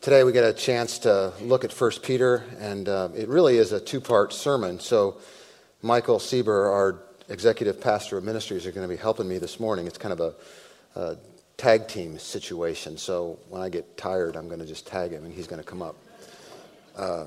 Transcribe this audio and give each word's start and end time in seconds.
Today 0.00 0.24
we 0.24 0.32
get 0.32 0.44
a 0.44 0.54
chance 0.54 1.00
to 1.00 1.30
look 1.42 1.62
at 1.62 1.78
1 1.78 1.90
Peter, 2.02 2.42
and 2.58 2.88
uh, 2.88 3.10
it 3.14 3.28
really 3.28 3.58
is 3.58 3.72
a 3.72 3.78
two 3.78 4.00
part 4.00 4.32
sermon. 4.32 4.80
So, 4.80 5.18
Michael 5.82 6.18
Sieber, 6.18 6.72
our 6.72 7.02
executive 7.28 7.82
pastor 7.82 8.16
of 8.16 8.24
ministries, 8.24 8.64
are 8.64 8.72
going 8.72 8.88
to 8.88 8.88
be 8.88 8.98
helping 8.98 9.28
me 9.28 9.36
this 9.36 9.60
morning. 9.60 9.86
It's 9.86 9.98
kind 9.98 10.18
of 10.18 10.20
a, 10.20 10.34
a 10.98 11.16
tag 11.58 11.86
team 11.86 12.18
situation. 12.18 12.96
So, 12.96 13.38
when 13.50 13.60
I 13.60 13.68
get 13.68 13.98
tired, 13.98 14.36
I'm 14.36 14.48
going 14.48 14.60
to 14.60 14.66
just 14.66 14.86
tag 14.86 15.10
him, 15.10 15.26
and 15.26 15.34
he's 15.34 15.46
going 15.46 15.62
to 15.62 15.68
come 15.68 15.82
up. 15.82 15.96
Uh, 16.96 17.26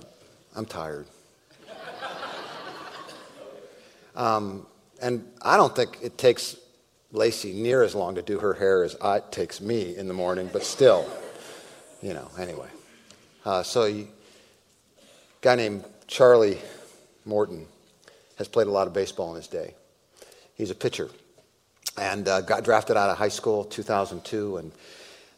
I'm 0.56 0.66
tired. 0.66 1.06
Um, 4.16 4.68
and 5.02 5.28
I 5.42 5.58
don't 5.58 5.76
think 5.76 5.98
it 6.04 6.20
takes 6.20 6.56
Lacey 7.12 7.52
near 7.54 7.82
as 7.82 7.96
long 7.96 8.14
to 8.14 8.22
do 8.22 8.38
her 8.38 8.54
hair 8.54 8.84
as 8.84 8.96
it 9.04 9.32
takes 9.32 9.60
me 9.60 9.98
in 9.98 10.08
the 10.08 10.14
morning, 10.14 10.52
but 10.54 10.64
still 10.64 11.10
you 12.04 12.14
know, 12.14 12.30
anyway. 12.38 12.68
Uh, 13.46 13.64
so, 13.64 13.86
a 13.86 14.06
guy 15.42 15.56
named 15.56 15.86
Charlie 16.06 16.60
Morton 17.26 17.66
has 18.38 18.48
played 18.50 18.68
a 18.68 18.72
lot 18.72 18.88
of 18.88 18.94
baseball 18.94 19.30
in 19.30 19.38
his 19.38 19.48
day. 19.48 19.74
He's 20.56 20.70
a 20.70 20.76
pitcher 20.76 21.10
and 21.98 22.28
uh, 22.28 22.42
got 22.42 22.66
drafted 22.66 22.98
out 22.98 23.10
of 23.10 23.18
high 23.18 23.30
school 23.30 23.64
2002 23.64 24.58
and 24.58 24.72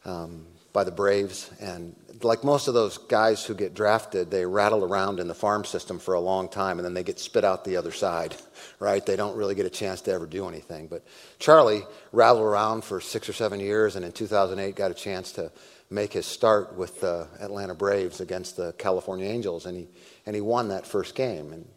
um, 0.05 0.45
by 0.73 0.83
the 0.83 0.91
Braves. 0.91 1.51
And 1.59 1.95
like 2.23 2.43
most 2.43 2.67
of 2.67 2.73
those 2.73 2.97
guys 2.97 3.45
who 3.45 3.53
get 3.53 3.75
drafted, 3.75 4.31
they 4.31 4.45
rattle 4.45 4.83
around 4.83 5.19
in 5.19 5.27
the 5.27 5.35
farm 5.35 5.65
system 5.65 5.99
for 5.99 6.15
a 6.15 6.19
long 6.19 6.49
time 6.49 6.79
and 6.79 6.85
then 6.85 6.93
they 6.93 7.03
get 7.03 7.19
spit 7.19 7.43
out 7.43 7.63
the 7.63 7.77
other 7.77 7.91
side, 7.91 8.35
right? 8.79 9.05
They 9.05 9.15
don't 9.15 9.37
really 9.37 9.55
get 9.55 9.65
a 9.65 9.69
chance 9.69 10.01
to 10.01 10.11
ever 10.11 10.25
do 10.25 10.47
anything. 10.47 10.87
But 10.87 11.03
Charlie 11.37 11.83
rattled 12.11 12.43
around 12.43 12.83
for 12.83 12.99
six 12.99 13.29
or 13.29 13.33
seven 13.33 13.59
years 13.59 13.95
and 13.95 14.03
in 14.03 14.11
2008 14.11 14.75
got 14.75 14.89
a 14.89 14.95
chance 14.95 15.31
to 15.33 15.51
make 15.89 16.13
his 16.13 16.25
start 16.25 16.75
with 16.75 17.01
the 17.01 17.27
Atlanta 17.39 17.75
Braves 17.75 18.19
against 18.19 18.57
the 18.57 18.73
California 18.73 19.27
Angels, 19.27 19.65
and 19.65 19.77
he, 19.77 19.87
and 20.25 20.35
he 20.35 20.41
won 20.41 20.69
that 20.69 20.85
first 20.85 21.15
game. 21.15 21.53
And, 21.53 21.67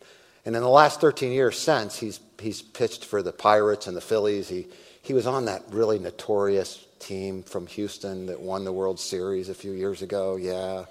and 0.45 0.56
in 0.56 0.62
the 0.62 0.69
last 0.69 1.01
13 1.01 1.33
years 1.33 1.59
since, 1.59 1.98
he's, 1.98 2.20
he's 2.41 2.62
pitched 2.62 3.05
for 3.05 3.23
the 3.23 3.33
Pirates 3.33 3.86
and 3.86 3.97
the 3.97 4.01
Phillies. 4.01 4.48
He, 4.48 4.67
he 5.03 5.12
was 5.12 5.27
on 5.27 5.45
that 5.45 5.62
really 5.70 5.98
notorious 5.98 6.84
team 6.98 7.42
from 7.42 7.67
Houston 7.67 8.27
that 8.27 8.41
won 8.41 8.64
the 8.64 8.73
World 8.73 8.98
Series 8.98 9.48
a 9.48 9.55
few 9.55 9.73
years 9.73 10.03
ago. 10.03 10.36
Yeah. 10.36 10.86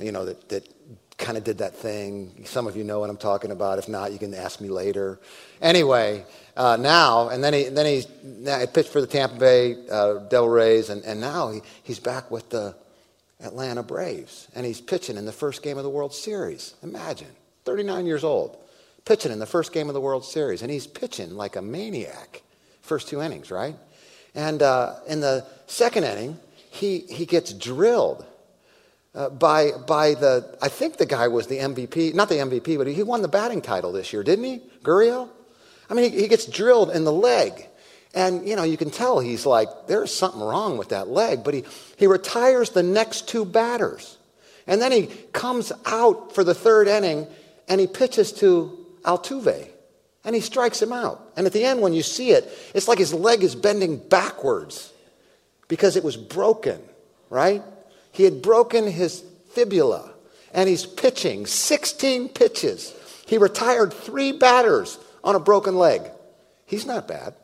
You 0.00 0.12
know, 0.12 0.24
that, 0.24 0.48
that 0.48 0.68
kind 1.22 1.38
of 1.38 1.44
did 1.44 1.58
that 1.58 1.74
thing. 1.74 2.42
Some 2.44 2.66
of 2.66 2.76
you 2.76 2.84
know 2.84 3.00
what 3.00 3.08
I'm 3.08 3.16
talking 3.16 3.50
about. 3.50 3.78
If 3.78 3.88
not, 3.88 4.12
you 4.12 4.18
can 4.18 4.34
ask 4.34 4.60
me 4.60 4.68
later. 4.68 5.20
Anyway, 5.60 6.24
uh, 6.56 6.76
now, 6.78 7.28
and 7.28 7.42
then 7.42 7.54
he, 7.54 7.68
then 7.68 7.86
he, 7.86 8.04
now 8.22 8.58
he 8.58 8.66
pitched 8.66 8.90
for 8.90 9.00
the 9.00 9.06
Tampa 9.06 9.36
Bay 9.36 9.76
uh, 9.90 10.14
Devil 10.28 10.48
Rays, 10.48 10.90
and, 10.90 11.02
and 11.04 11.20
now 11.20 11.50
he, 11.50 11.60
he's 11.84 12.00
back 12.00 12.30
with 12.30 12.50
the 12.50 12.74
Atlanta 13.40 13.82
Braves, 13.82 14.48
and 14.54 14.66
he's 14.66 14.80
pitching 14.80 15.16
in 15.16 15.24
the 15.24 15.32
first 15.32 15.62
game 15.62 15.78
of 15.78 15.84
the 15.84 15.90
World 15.90 16.12
Series. 16.12 16.74
Imagine, 16.82 17.28
39 17.64 18.04
years 18.04 18.24
old, 18.24 18.56
pitching 19.04 19.32
in 19.32 19.38
the 19.38 19.46
first 19.46 19.72
game 19.72 19.88
of 19.88 19.94
the 19.94 20.00
World 20.00 20.24
Series, 20.24 20.62
and 20.62 20.70
he's 20.70 20.86
pitching 20.86 21.36
like 21.36 21.56
a 21.56 21.62
maniac. 21.62 22.42
First 22.82 23.08
two 23.08 23.22
innings, 23.22 23.50
right? 23.50 23.76
And 24.34 24.62
uh, 24.62 24.96
in 25.06 25.20
the 25.20 25.46
second 25.66 26.04
inning, 26.04 26.38
he, 26.70 27.00
he 27.00 27.26
gets 27.26 27.52
drilled 27.52 28.26
uh, 29.14 29.28
by, 29.28 29.72
by 29.86 30.14
the, 30.14 30.56
I 30.62 30.68
think 30.68 30.96
the 30.96 31.06
guy 31.06 31.28
was 31.28 31.46
the 31.46 31.58
MVP, 31.58 32.14
not 32.14 32.28
the 32.28 32.36
MVP, 32.36 32.78
but 32.78 32.86
he 32.86 33.02
won 33.02 33.22
the 33.22 33.28
batting 33.28 33.60
title 33.60 33.92
this 33.92 34.12
year, 34.12 34.22
didn't 34.22 34.44
he? 34.44 34.62
Gurriel? 34.82 35.28
I 35.90 35.94
mean, 35.94 36.10
he, 36.10 36.22
he 36.22 36.28
gets 36.28 36.46
drilled 36.46 36.90
in 36.90 37.04
the 37.04 37.12
leg. 37.12 37.68
And, 38.14 38.46
you 38.46 38.56
know, 38.56 38.62
you 38.62 38.76
can 38.76 38.90
tell 38.90 39.20
he's 39.20 39.46
like, 39.46 39.68
there's 39.86 40.14
something 40.14 40.40
wrong 40.40 40.78
with 40.78 40.90
that 40.90 41.08
leg. 41.08 41.44
But 41.44 41.54
he, 41.54 41.64
he 41.96 42.06
retires 42.06 42.70
the 42.70 42.82
next 42.82 43.28
two 43.28 43.44
batters. 43.44 44.16
And 44.66 44.80
then 44.80 44.92
he 44.92 45.06
comes 45.32 45.72
out 45.86 46.34
for 46.34 46.44
the 46.44 46.54
third 46.54 46.88
inning 46.88 47.26
and 47.68 47.80
he 47.80 47.86
pitches 47.86 48.32
to 48.34 48.78
Altuve. 49.02 49.68
And 50.24 50.34
he 50.34 50.40
strikes 50.40 50.80
him 50.80 50.92
out. 50.92 51.32
And 51.36 51.46
at 51.46 51.52
the 51.52 51.64
end, 51.64 51.80
when 51.80 51.92
you 51.92 52.02
see 52.02 52.30
it, 52.30 52.50
it's 52.74 52.86
like 52.86 52.98
his 52.98 53.12
leg 53.12 53.42
is 53.42 53.54
bending 53.54 53.96
backwards 53.96 54.92
because 55.68 55.96
it 55.96 56.04
was 56.04 56.16
broken, 56.16 56.80
right? 57.28 57.62
He 58.12 58.24
had 58.24 58.42
broken 58.42 58.86
his 58.86 59.24
fibula 59.52 60.12
and 60.52 60.68
he's 60.68 60.86
pitching 60.86 61.46
16 61.46 62.28
pitches. 62.28 62.94
He 63.26 63.38
retired 63.38 63.92
three 63.92 64.32
batters 64.32 64.98
on 65.24 65.34
a 65.34 65.40
broken 65.40 65.76
leg. 65.76 66.02
He's 66.66 66.86
not 66.86 67.08
bad. 67.08 67.34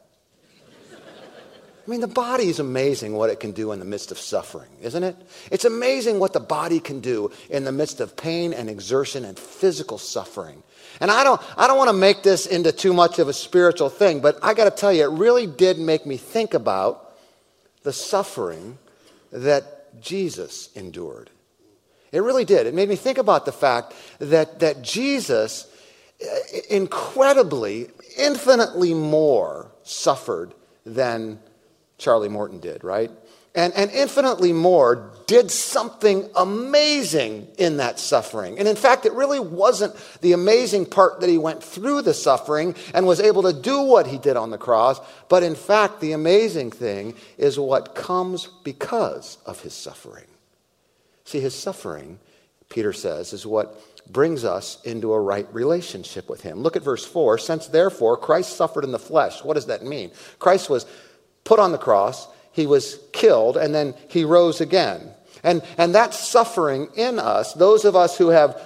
I 1.89 1.91
mean, 1.91 2.03
the 2.03 2.07
body 2.07 2.51
is 2.51 2.59
amazing 2.59 3.15
what 3.15 3.31
it 3.31 3.41
can 3.41 3.53
do 3.53 3.73
in 3.73 3.79
the 3.79 3.87
midst 3.87 4.13
of 4.13 4.19
suffering, 4.19 4.69
isn't 4.83 5.03
it? 5.03 5.17
It's 5.51 5.65
amazing 5.65 6.19
what 6.19 6.35
the 6.35 6.41
body 6.41 6.81
can 6.81 7.01
do 7.01 7.31
in 7.49 7.65
the 7.65 7.73
midst 7.73 8.01
of 8.01 8.15
pain 8.15 8.53
and 8.53 8.69
exertion 8.69 9.25
and 9.25 9.39
physical 9.39 9.97
suffering. 9.97 10.63
And 11.01 11.11
I 11.11 11.25
don't, 11.25 11.41
I 11.57 11.67
don't 11.67 11.79
want 11.79 11.89
to 11.89 11.97
make 11.97 12.23
this 12.23 12.45
into 12.45 12.73
too 12.73 12.93
much 12.93 13.19
of 13.19 13.29
a 13.29 13.33
spiritual 13.33 13.89
thing, 13.89 14.21
but 14.21 14.39
I 14.43 14.53
got 14.53 14.65
to 14.65 14.71
tell 14.71 14.93
you, 14.93 15.05
it 15.05 15.19
really 15.19 15.47
did 15.47 15.79
make 15.79 16.05
me 16.05 16.19
think 16.19 16.53
about 16.53 17.15
the 17.85 17.93
suffering 17.95 18.77
that 19.33 19.78
Jesus 20.01 20.71
endured. 20.75 21.31
It 22.13 22.21
really 22.21 22.45
did. 22.45 22.67
It 22.67 22.75
made 22.75 22.89
me 22.89 22.97
think 22.97 23.19
about 23.19 23.45
the 23.45 23.53
fact 23.53 23.95
that, 24.19 24.61
that 24.61 24.83
Jesus 24.83 25.67
uh, 26.23 26.27
incredibly, 26.71 27.89
infinitely 28.17 28.95
more 28.95 29.71
suffered 29.83 30.55
than 30.85 31.39
Charlie 31.99 32.29
Morton 32.29 32.61
did, 32.61 32.83
right? 32.83 33.11
And, 33.59 33.75
and 33.75 33.91
infinitely 33.91 34.53
more 34.53 35.11
did 35.27 35.51
something 35.51 36.31
amazing 36.37 37.49
in 37.59 37.79
that 37.79 37.99
suffering. 37.99 38.57
And 38.57 38.69
in 38.69 38.77
fact, 38.77 39.05
it 39.05 39.13
really 39.13 39.41
wasn't 39.41 39.97
the 40.21 40.33
amazing 40.33 40.87
part 40.87 41.21
that 41.21 41.29
he 41.29 41.39
went 41.39 41.63
through 41.63 42.03
the 42.03 42.15
suffering 42.15 42.77
and 42.95 43.05
was 43.05 43.19
able 43.19 43.43
to 43.43 43.53
do 43.53 43.83
what 43.83 44.07
he 44.07 44.17
did 44.17 44.37
on 44.37 44.51
the 44.51 44.59
cross, 44.59 45.01
but 45.29 45.43
in 45.43 45.57
fact, 45.57 46.01
the 46.01 46.13
amazing 46.13 46.71
thing 46.71 47.15
is 47.37 47.59
what 47.59 47.97
comes 47.97 48.47
because 48.63 49.39
of 49.45 49.61
his 49.61 49.75
suffering. 49.75 50.27
See, 51.25 51.41
his 51.41 51.55
suffering, 51.55 52.21
Peter 52.69 52.93
says, 52.93 53.33
is 53.33 53.45
what 53.45 53.83
brings 54.09 54.45
us 54.45 54.81
into 54.85 55.13
a 55.13 55.21
right 55.21 55.53
relationship 55.53 56.31
with 56.31 56.43
him. 56.43 56.61
Look 56.61 56.77
at 56.77 56.85
verse 56.85 57.05
4. 57.05 57.39
Since 57.39 57.67
therefore 57.67 58.17
Christ 58.17 58.57
suffered 58.57 58.85
in 58.85 58.93
the 58.93 59.01
flesh, 59.01 59.43
what 59.43 59.55
does 59.55 59.67
that 59.67 59.83
mean? 59.83 60.13
Christ 60.39 60.71
was 60.71 60.87
put 61.43 61.59
on 61.59 61.73
the 61.73 61.79
cross 61.79 62.29
he 62.59 62.67
was 62.67 62.99
killed, 63.13 63.57
and 63.57 63.73
then 63.73 63.95
he 64.09 64.25
rose 64.25 64.61
again. 64.61 65.13
And, 65.45 65.63
and 65.79 65.95
that 65.95 66.13
suffering 66.13 66.89
in 66.97 67.21
us, 67.21 67.55
those 67.55 67.85
of 67.85 67.95
us 67.95 68.19
who 68.19 68.31
have 68.31 68.61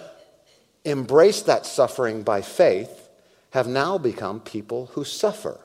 embraced 0.86 1.44
that 1.44 1.66
suffering 1.66 2.22
by 2.22 2.40
faith, 2.40 3.10
have 3.50 3.68
now 3.68 3.98
become 3.98 4.40
people 4.40 4.86
who 4.94 5.04
suffer. 5.04 5.60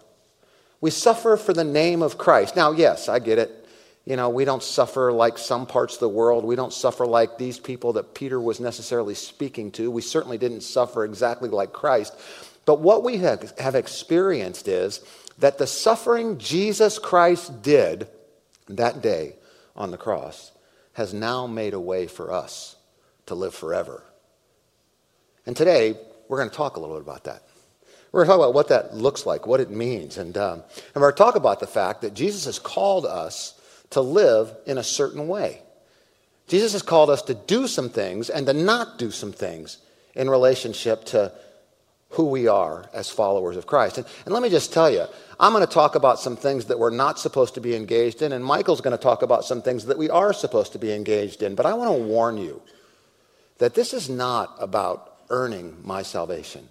We 0.81 0.91
suffer 0.91 1.37
for 1.37 1.53
the 1.53 1.63
name 1.63 2.01
of 2.01 2.17
Christ. 2.17 2.57
Now, 2.57 2.73
yes, 2.73 3.07
I 3.07 3.19
get 3.19 3.39
it. 3.39 3.65
You 4.03 4.17
know, 4.17 4.27
we 4.27 4.43
don't 4.43 4.61
suffer 4.61 5.13
like 5.13 5.37
some 5.37 5.65
parts 5.65 5.93
of 5.93 6.01
the 6.01 6.09
world. 6.09 6.43
We 6.43 6.57
don't 6.57 6.73
suffer 6.73 7.05
like 7.05 7.37
these 7.37 7.59
people 7.59 7.93
that 7.93 8.13
Peter 8.13 8.41
was 8.41 8.59
necessarily 8.59 9.15
speaking 9.15 9.71
to. 9.71 9.89
We 9.89 10.01
certainly 10.01 10.37
didn't 10.37 10.61
suffer 10.61 11.05
exactly 11.05 11.47
like 11.47 11.71
Christ. 11.71 12.13
But 12.65 12.81
what 12.81 13.05
we 13.05 13.19
have, 13.19 13.57
have 13.57 13.75
experienced 13.75 14.67
is 14.67 14.99
that 15.37 15.57
the 15.57 15.67
suffering 15.67 16.37
Jesus 16.39 16.99
Christ 16.99 17.61
did 17.61 18.09
that 18.69 19.01
day 19.01 19.35
on 19.75 19.91
the 19.91 19.97
cross 19.97 20.51
has 20.93 21.13
now 21.13 21.47
made 21.47 21.73
a 21.73 21.79
way 21.79 22.07
for 22.07 22.31
us 22.31 22.75
to 23.27 23.35
live 23.35 23.53
forever. 23.53 24.03
And 25.45 25.55
today, 25.55 25.95
we're 26.27 26.37
going 26.37 26.49
to 26.49 26.55
talk 26.55 26.75
a 26.75 26.79
little 26.79 26.95
bit 26.95 27.03
about 27.03 27.25
that. 27.25 27.43
We're 28.11 28.25
going 28.25 28.27
to 28.27 28.31
talk 28.31 28.39
about 28.39 28.53
what 28.53 28.69
that 28.69 28.95
looks 28.95 29.25
like, 29.25 29.45
what 29.45 29.59
it 29.59 29.69
means. 29.69 30.17
And, 30.17 30.37
um, 30.37 30.63
and 30.93 30.95
we're 30.95 31.11
going 31.11 31.13
to 31.13 31.23
talk 31.23 31.35
about 31.35 31.59
the 31.59 31.67
fact 31.67 32.01
that 32.01 32.13
Jesus 32.13 32.45
has 32.45 32.59
called 32.59 33.05
us 33.05 33.59
to 33.91 34.01
live 34.01 34.53
in 34.65 34.77
a 34.77 34.83
certain 34.83 35.27
way. 35.27 35.61
Jesus 36.47 36.73
has 36.73 36.81
called 36.81 37.09
us 37.09 37.21
to 37.23 37.33
do 37.33 37.67
some 37.67 37.89
things 37.89 38.29
and 38.29 38.45
to 38.47 38.53
not 38.53 38.97
do 38.97 39.11
some 39.11 39.33
things 39.33 39.77
in 40.15 40.29
relationship 40.29 41.05
to 41.05 41.31
who 42.11 42.25
we 42.25 42.47
are 42.47 42.89
as 42.93 43.09
followers 43.09 43.57
of 43.57 43.67
Christ. 43.67 43.97
And, 43.97 44.07
and 44.25 44.33
let 44.33 44.41
me 44.41 44.49
just 44.49 44.73
tell 44.73 44.89
you, 44.89 45.05
I'm 45.39 45.51
going 45.51 45.65
to 45.65 45.71
talk 45.71 45.95
about 45.95 46.19
some 46.19 46.35
things 46.35 46.65
that 46.65 46.79
we're 46.79 46.89
not 46.89 47.19
supposed 47.19 47.55
to 47.55 47.61
be 47.61 47.75
engaged 47.75 48.21
in, 48.21 48.31
and 48.31 48.43
Michael's 48.43 48.81
going 48.81 48.97
to 48.97 49.01
talk 49.01 49.21
about 49.21 49.45
some 49.45 49.61
things 49.61 49.85
that 49.85 49.97
we 49.97 50.09
are 50.09 50.33
supposed 50.33 50.71
to 50.71 50.79
be 50.79 50.93
engaged 50.93 51.43
in. 51.43 51.55
But 51.55 51.65
I 51.65 51.73
want 51.73 51.95
to 51.95 52.03
warn 52.03 52.37
you 52.37 52.61
that 53.57 53.73
this 53.73 53.93
is 53.93 54.09
not 54.09 54.55
about 54.59 55.17
earning 55.29 55.77
my 55.83 56.01
salvation. 56.01 56.67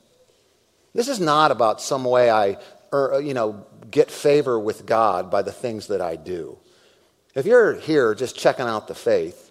This 0.95 1.09
is 1.09 1.21
not 1.21 1.51
about 1.51 1.83
some 1.83 2.05
way 2.05 2.31
I, 2.31 2.57
er, 2.93 3.21
you 3.21 3.35
know, 3.35 3.67
get 3.91 4.11
favor 4.11 4.59
with 4.59 4.87
God 4.87 5.31
by 5.31 5.43
the 5.43 5.53
things 5.53 5.89
that 5.89 6.01
I 6.01 6.17
do. 6.17 6.59
If 7.35 7.45
you're 7.45 7.75
here 7.75 8.15
just 8.15 8.37
checking 8.37 8.65
out 8.65 8.89
the 8.89 8.95
faith, 8.95 9.46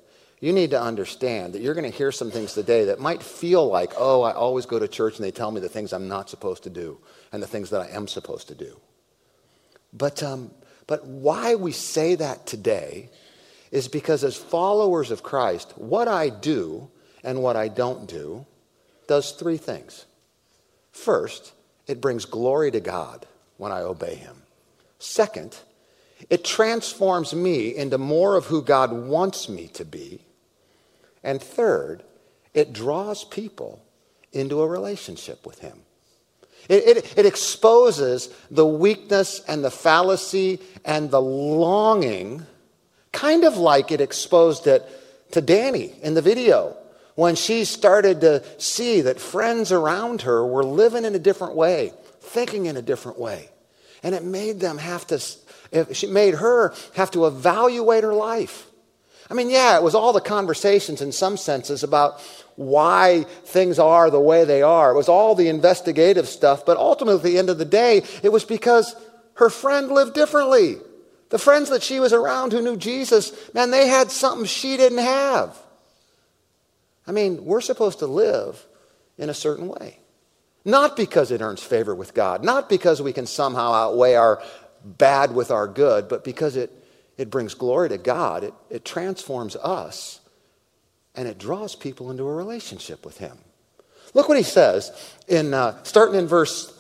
you 0.46 0.54
need 0.54 0.70
to 0.70 0.80
understand 0.80 1.54
that 1.54 1.64
you're 1.64 1.74
going 1.74 1.90
to 1.90 1.98
hear 1.98 2.12
some 2.12 2.30
things 2.30 2.54
today 2.54 2.86
that 2.86 3.00
might 3.00 3.24
feel 3.24 3.68
like, 3.68 3.94
oh, 3.98 4.22
I 4.22 4.32
always 4.32 4.68
go 4.68 4.78
to 4.78 4.88
church 4.88 5.16
and 5.16 5.26
they 5.26 5.32
tell 5.32 5.50
me 5.50 5.60
the 5.60 5.68
things 5.68 5.92
I'm 5.92 6.08
not 6.08 6.30
supposed 6.30 6.62
to 6.66 6.70
do 6.70 7.00
and 7.32 7.42
the 7.42 7.48
things 7.48 7.72
that 7.72 7.82
I 7.82 7.88
am 7.88 8.08
supposed 8.08 8.50
to 8.50 8.54
do. 8.54 8.80
But, 9.92 10.22
um, 10.22 10.52
but 10.86 11.04
why 11.04 11.56
we 11.56 11.72
say 11.72 12.14
that 12.14 12.46
today 12.46 13.10
is 13.72 13.88
because 13.88 14.24
as 14.24 14.38
followers 14.38 15.10
of 15.10 15.24
Christ, 15.24 15.74
what 15.78 16.08
I 16.08 16.30
do 16.30 16.92
and 17.24 17.42
what 17.42 17.56
I 17.56 17.68
don't 17.68 18.08
do 18.08 18.46
does 19.08 19.32
three 19.32 19.58
things. 19.58 20.06
First, 20.92 21.54
it 21.88 22.02
brings 22.02 22.26
glory 22.26 22.70
to 22.70 22.80
God 22.80 23.26
when 23.58 23.72
I 23.72 23.82
obey 23.82 24.14
Him. 24.14 24.44
Second, 25.00 25.58
it 26.30 26.46
transforms 26.46 27.34
me 27.34 27.76
into 27.76 27.98
more 27.98 28.36
of 28.36 28.46
who 28.46 28.62
God 28.62 28.94
wants 28.94 29.50
me 29.50 29.70
to 29.70 29.84
be. 29.84 30.22
And 31.26 31.42
third, 31.42 32.04
it 32.54 32.72
draws 32.72 33.24
people 33.26 33.84
into 34.32 34.62
a 34.62 34.68
relationship 34.68 35.46
with 35.46 35.60
Him. 35.60 35.82
It, 36.70 36.98
it, 36.98 37.18
it, 37.18 37.26
exposes 37.26 38.30
the 38.50 38.66
weakness 38.66 39.42
and 39.48 39.64
the 39.64 39.72
fallacy 39.72 40.60
and 40.84 41.12
the 41.12 41.22
longing, 41.22 42.46
kind 43.12 43.44
of 43.44 43.58
like 43.58 43.92
it 43.92 44.02
exposed 44.02 44.66
it 44.68 44.84
to 45.32 45.42
Danny 45.42 45.96
in 46.02 46.14
the 46.14 46.22
video 46.22 46.76
when 47.16 47.36
she 47.36 47.66
started 47.66 48.22
to 48.22 48.44
see 48.60 49.02
that 49.02 49.20
friends 49.20 49.72
around 49.72 50.24
her 50.24 50.46
were 50.46 50.64
living 50.64 51.06
in 51.06 51.16
a 51.16 51.20
different 51.20 51.56
way, 51.56 51.92
thinking 52.20 52.66
in 52.66 52.78
a 52.78 52.82
different 52.82 53.20
way. 53.20 53.50
And 54.02 54.14
it 54.16 54.24
made 54.24 54.60
them 54.60 54.78
have 54.78 55.06
to, 55.08 55.24
it 55.72 56.10
made 56.10 56.36
her 56.36 56.74
have 56.96 57.12
to 57.12 57.26
evaluate 57.26 58.04
her 58.04 58.14
life. 58.14 58.68
I 59.30 59.34
mean, 59.34 59.50
yeah, 59.50 59.76
it 59.76 59.84
was 59.84 59.96
all 59.96 60.14
the 60.14 60.22
conversations 60.22 61.02
in 61.02 61.12
some 61.12 61.38
senses 61.38 61.84
about 61.84 62.22
why 62.56 63.26
things 63.44 63.80
are 63.80 64.10
the 64.10 64.20
way 64.20 64.46
they 64.46 64.62
are. 64.62 64.92
It 64.92 64.96
was 64.96 65.10
all 65.10 65.36
the 65.36 65.50
investigative 65.50 66.28
stuff, 66.28 66.66
but 66.66 66.78
ultimately, 66.78 67.16
at 67.16 67.24
the 67.24 67.40
end 67.40 67.50
of 67.50 67.58
the 67.58 67.66
day, 67.66 68.04
it 68.22 68.32
was 68.32 68.46
because 68.46 68.96
her 69.36 69.50
friend 69.50 69.90
lived 69.92 70.14
differently. 70.14 70.78
The 71.30 71.40
friends 71.40 71.70
that 71.70 71.84
she 71.84 72.00
was 72.00 72.14
around 72.14 72.52
who 72.52 72.62
knew 72.62 72.78
Jesus, 72.78 73.34
man, 73.54 73.72
they 73.72 73.88
had 73.88 74.12
something 74.12 74.46
she 74.46 74.78
didn't 74.78 75.00
have. 75.00 75.58
I 77.08 77.12
mean, 77.12 77.46
we're 77.46 77.62
supposed 77.62 78.00
to 78.00 78.08
live 78.08 78.66
in 79.18 79.30
a 79.30 79.34
certain 79.34 79.68
way. 79.68 80.00
Not 80.64 80.96
because 80.96 81.32
it 81.32 81.42
earns 81.42 81.62
favor 81.62 81.94
with 81.94 82.14
God, 82.14 82.44
not 82.44 82.70
because 82.70 83.02
we 83.02 83.14
can 83.14 83.28
somehow 83.28 83.74
outweigh 83.74 84.16
our 84.16 84.42
bad 84.84 85.34
with 85.34 85.52
our 85.52 85.68
good, 85.68 86.08
but 86.08 86.24
because 86.24 86.56
it, 86.56 86.72
it 87.18 87.30
brings 87.30 87.54
glory 87.54 87.90
to 87.90 87.98
God. 87.98 88.44
It, 88.44 88.54
it 88.70 88.86
transforms 88.86 89.56
us 89.56 90.20
and 91.16 91.28
it 91.28 91.38
draws 91.38 91.76
people 91.76 92.12
into 92.12 92.24
a 92.24 92.34
relationship 92.34 93.06
with 93.06 93.18
Him. 93.18 93.38
Look 94.16 94.30
what 94.30 94.38
he 94.38 94.44
says 94.44 94.92
in 95.28 95.54
uh, 95.54 95.84
starting 95.84 96.16
in 96.16 96.26
verse. 96.26 96.72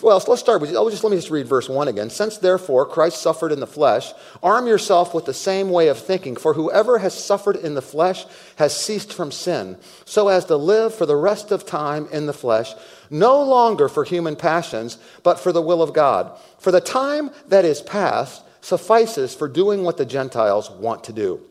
Well, 0.00 0.20
let's 0.26 0.40
start 0.40 0.60
with. 0.60 0.74
Oh, 0.74 0.90
just 0.90 1.04
let 1.04 1.10
me 1.10 1.16
just 1.16 1.30
read 1.30 1.46
verse 1.46 1.68
one 1.68 1.86
again. 1.86 2.08
Since 2.08 2.38
therefore 2.38 2.86
Christ 2.86 3.20
suffered 3.20 3.52
in 3.52 3.60
the 3.60 3.66
flesh, 3.66 4.10
arm 4.42 4.66
yourself 4.66 5.14
with 5.14 5.26
the 5.26 5.34
same 5.34 5.70
way 5.70 5.88
of 5.88 5.98
thinking. 5.98 6.34
For 6.34 6.54
whoever 6.54 6.98
has 6.98 7.12
suffered 7.12 7.56
in 7.56 7.74
the 7.74 7.82
flesh 7.82 8.24
has 8.56 8.74
ceased 8.74 9.12
from 9.12 9.30
sin, 9.30 9.76
so 10.06 10.28
as 10.28 10.46
to 10.46 10.56
live 10.56 10.94
for 10.94 11.04
the 11.04 11.14
rest 11.14 11.52
of 11.52 11.66
time 11.66 12.08
in 12.10 12.26
the 12.26 12.32
flesh, 12.32 12.72
no 13.10 13.42
longer 13.42 13.88
for 13.88 14.02
human 14.02 14.34
passions, 14.34 14.96
but 15.22 15.38
for 15.38 15.52
the 15.52 15.62
will 15.62 15.82
of 15.82 15.92
God. 15.92 16.36
For 16.58 16.72
the 16.72 16.80
time 16.80 17.30
that 17.48 17.66
is 17.66 17.82
past 17.82 18.42
suffices 18.62 19.34
for 19.34 19.48
doing 19.48 19.82
what 19.84 19.98
the 19.98 20.06
Gentiles 20.06 20.70
want 20.70 21.04
to 21.04 21.12
do 21.12 21.42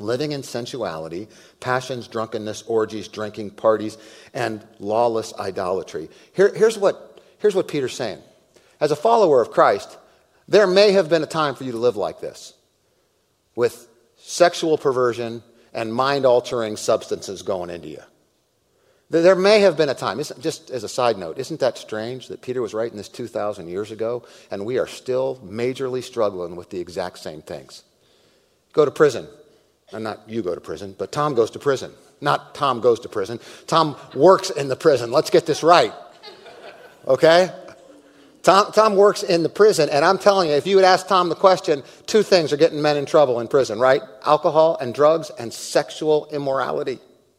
living 0.00 0.32
in 0.32 0.42
sensuality, 0.42 1.28
passions, 1.60 2.06
drunkenness, 2.06 2.62
orgies, 2.62 3.08
drinking, 3.08 3.50
parties, 3.50 3.98
and 4.32 4.64
lawless 4.78 5.34
idolatry. 5.34 6.08
Here, 6.32 6.54
here's, 6.54 6.78
what, 6.78 7.20
here's 7.38 7.54
what 7.54 7.68
Peter's 7.68 7.94
saying. 7.94 8.22
As 8.80 8.92
a 8.92 8.96
follower 8.96 9.42
of 9.42 9.50
Christ, 9.50 9.98
there 10.46 10.66
may 10.66 10.92
have 10.92 11.08
been 11.08 11.22
a 11.22 11.26
time 11.26 11.54
for 11.54 11.64
you 11.64 11.72
to 11.72 11.78
live 11.78 11.96
like 11.96 12.20
this 12.20 12.54
with 13.56 13.88
sexual 14.16 14.78
perversion 14.78 15.42
and 15.74 15.92
mind 15.92 16.24
altering 16.24 16.76
substances 16.76 17.42
going 17.42 17.70
into 17.70 17.88
you. 17.88 18.02
There 19.10 19.34
may 19.34 19.60
have 19.60 19.78
been 19.78 19.88
a 19.88 19.94
time, 19.94 20.18
just 20.18 20.70
as 20.70 20.84
a 20.84 20.88
side 20.88 21.16
note, 21.16 21.38
isn't 21.38 21.60
that 21.60 21.78
strange 21.78 22.28
that 22.28 22.42
Peter 22.42 22.60
was 22.60 22.74
writing 22.74 22.98
this 22.98 23.08
2,000 23.08 23.66
years 23.66 23.90
ago 23.90 24.22
and 24.50 24.66
we 24.66 24.78
are 24.78 24.86
still 24.86 25.40
majorly 25.42 26.04
struggling 26.04 26.56
with 26.56 26.68
the 26.68 26.78
exact 26.78 27.18
same 27.18 27.40
things? 27.40 27.84
Go 28.74 28.84
to 28.84 28.90
prison, 28.90 29.26
and 29.92 30.04
not 30.04 30.28
you 30.28 30.42
go 30.42 30.54
to 30.54 30.60
prison, 30.60 30.94
but 30.98 31.10
Tom 31.10 31.34
goes 31.34 31.50
to 31.52 31.58
prison. 31.58 31.90
Not 32.20 32.54
Tom 32.54 32.82
goes 32.82 33.00
to 33.00 33.08
prison. 33.08 33.40
Tom 33.66 33.96
works 34.14 34.50
in 34.50 34.68
the 34.68 34.76
prison. 34.76 35.10
Let's 35.10 35.30
get 35.30 35.46
this 35.46 35.62
right. 35.62 35.94
Okay? 37.06 37.50
Tom, 38.42 38.72
Tom 38.72 38.94
works 38.94 39.22
in 39.22 39.42
the 39.42 39.48
prison, 39.48 39.88
and 39.88 40.04
I'm 40.04 40.18
telling 40.18 40.50
you, 40.50 40.54
if 40.54 40.66
you 40.66 40.76
would 40.76 40.84
ask 40.84 41.06
Tom 41.06 41.30
the 41.30 41.34
question, 41.34 41.82
two 42.06 42.22
things 42.22 42.52
are 42.52 42.58
getting 42.58 42.82
men 42.82 42.98
in 42.98 43.06
trouble 43.06 43.40
in 43.40 43.48
prison, 43.48 43.78
right? 43.78 44.02
Alcohol 44.24 44.76
and 44.80 44.94
drugs 44.94 45.30
and 45.38 45.52
sexual 45.52 46.28
immorality, 46.30 46.98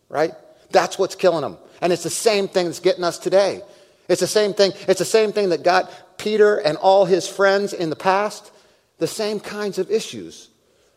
right? 0.10 0.34
That's 0.72 1.00
what's 1.00 1.16
killing 1.16 1.42
them. 1.42 1.58
And 1.82 1.94
it's 1.94 2.04
the 2.04 2.10
same 2.10 2.48
thing 2.48 2.66
that's 2.66 2.80
getting 2.80 3.04
us 3.04 3.18
today. 3.18 3.62
It's 4.08 4.22
the 4.22 4.28
same 4.28 4.54
thing. 4.54 4.74
It's 4.88 5.00
the 5.00 5.06
same 5.06 5.32
thing 5.32 5.50
that 5.50 5.64
got 5.64 5.92
Peter 6.18 6.58
and 6.58 6.78
all 6.78 7.06
his 7.06 7.28
friends 7.28 7.74
in 7.74 7.90
the 7.90 7.96
past. 7.96 8.52
The 8.98 9.08
same 9.08 9.40
kinds 9.40 9.78
of 9.80 9.90
issues. 9.90 10.50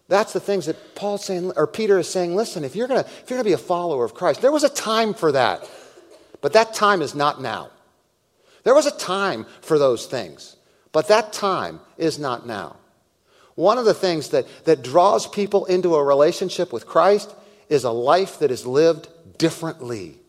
That's 0.08 0.32
the 0.32 0.40
things 0.40 0.66
that 0.66 0.94
Paul's 0.94 1.24
saying, 1.24 1.52
or 1.56 1.66
Peter 1.66 1.98
is 1.98 2.08
saying, 2.08 2.34
listen, 2.34 2.64
if 2.64 2.74
you're 2.74 2.88
gonna, 2.88 3.00
if 3.00 3.30
you're 3.30 3.38
gonna 3.38 3.44
be 3.44 3.52
a 3.52 3.58
follower 3.58 4.04
of 4.04 4.14
Christ, 4.14 4.42
there 4.42 4.52
was 4.52 4.64
a 4.64 4.68
time 4.68 5.14
for 5.14 5.32
that. 5.32 5.68
But 6.40 6.54
that 6.54 6.74
time 6.74 7.00
is 7.00 7.14
not 7.14 7.40
now. 7.40 7.70
There 8.64 8.74
was 8.74 8.86
a 8.86 8.96
time 8.96 9.46
for 9.60 9.78
those 9.78 10.06
things, 10.06 10.56
but 10.90 11.08
that 11.08 11.32
time 11.32 11.80
is 11.96 12.18
not 12.18 12.46
now. 12.46 12.76
One 13.54 13.78
of 13.78 13.84
the 13.84 13.94
things 13.94 14.30
that, 14.30 14.46
that 14.64 14.82
draws 14.82 15.26
people 15.26 15.66
into 15.66 15.94
a 15.94 16.04
relationship 16.04 16.72
with 16.72 16.86
Christ 16.86 17.34
is 17.68 17.84
a 17.84 17.90
life 17.90 18.38
that 18.38 18.50
is 18.50 18.66
lived 18.66 19.08
differently. 19.42 20.20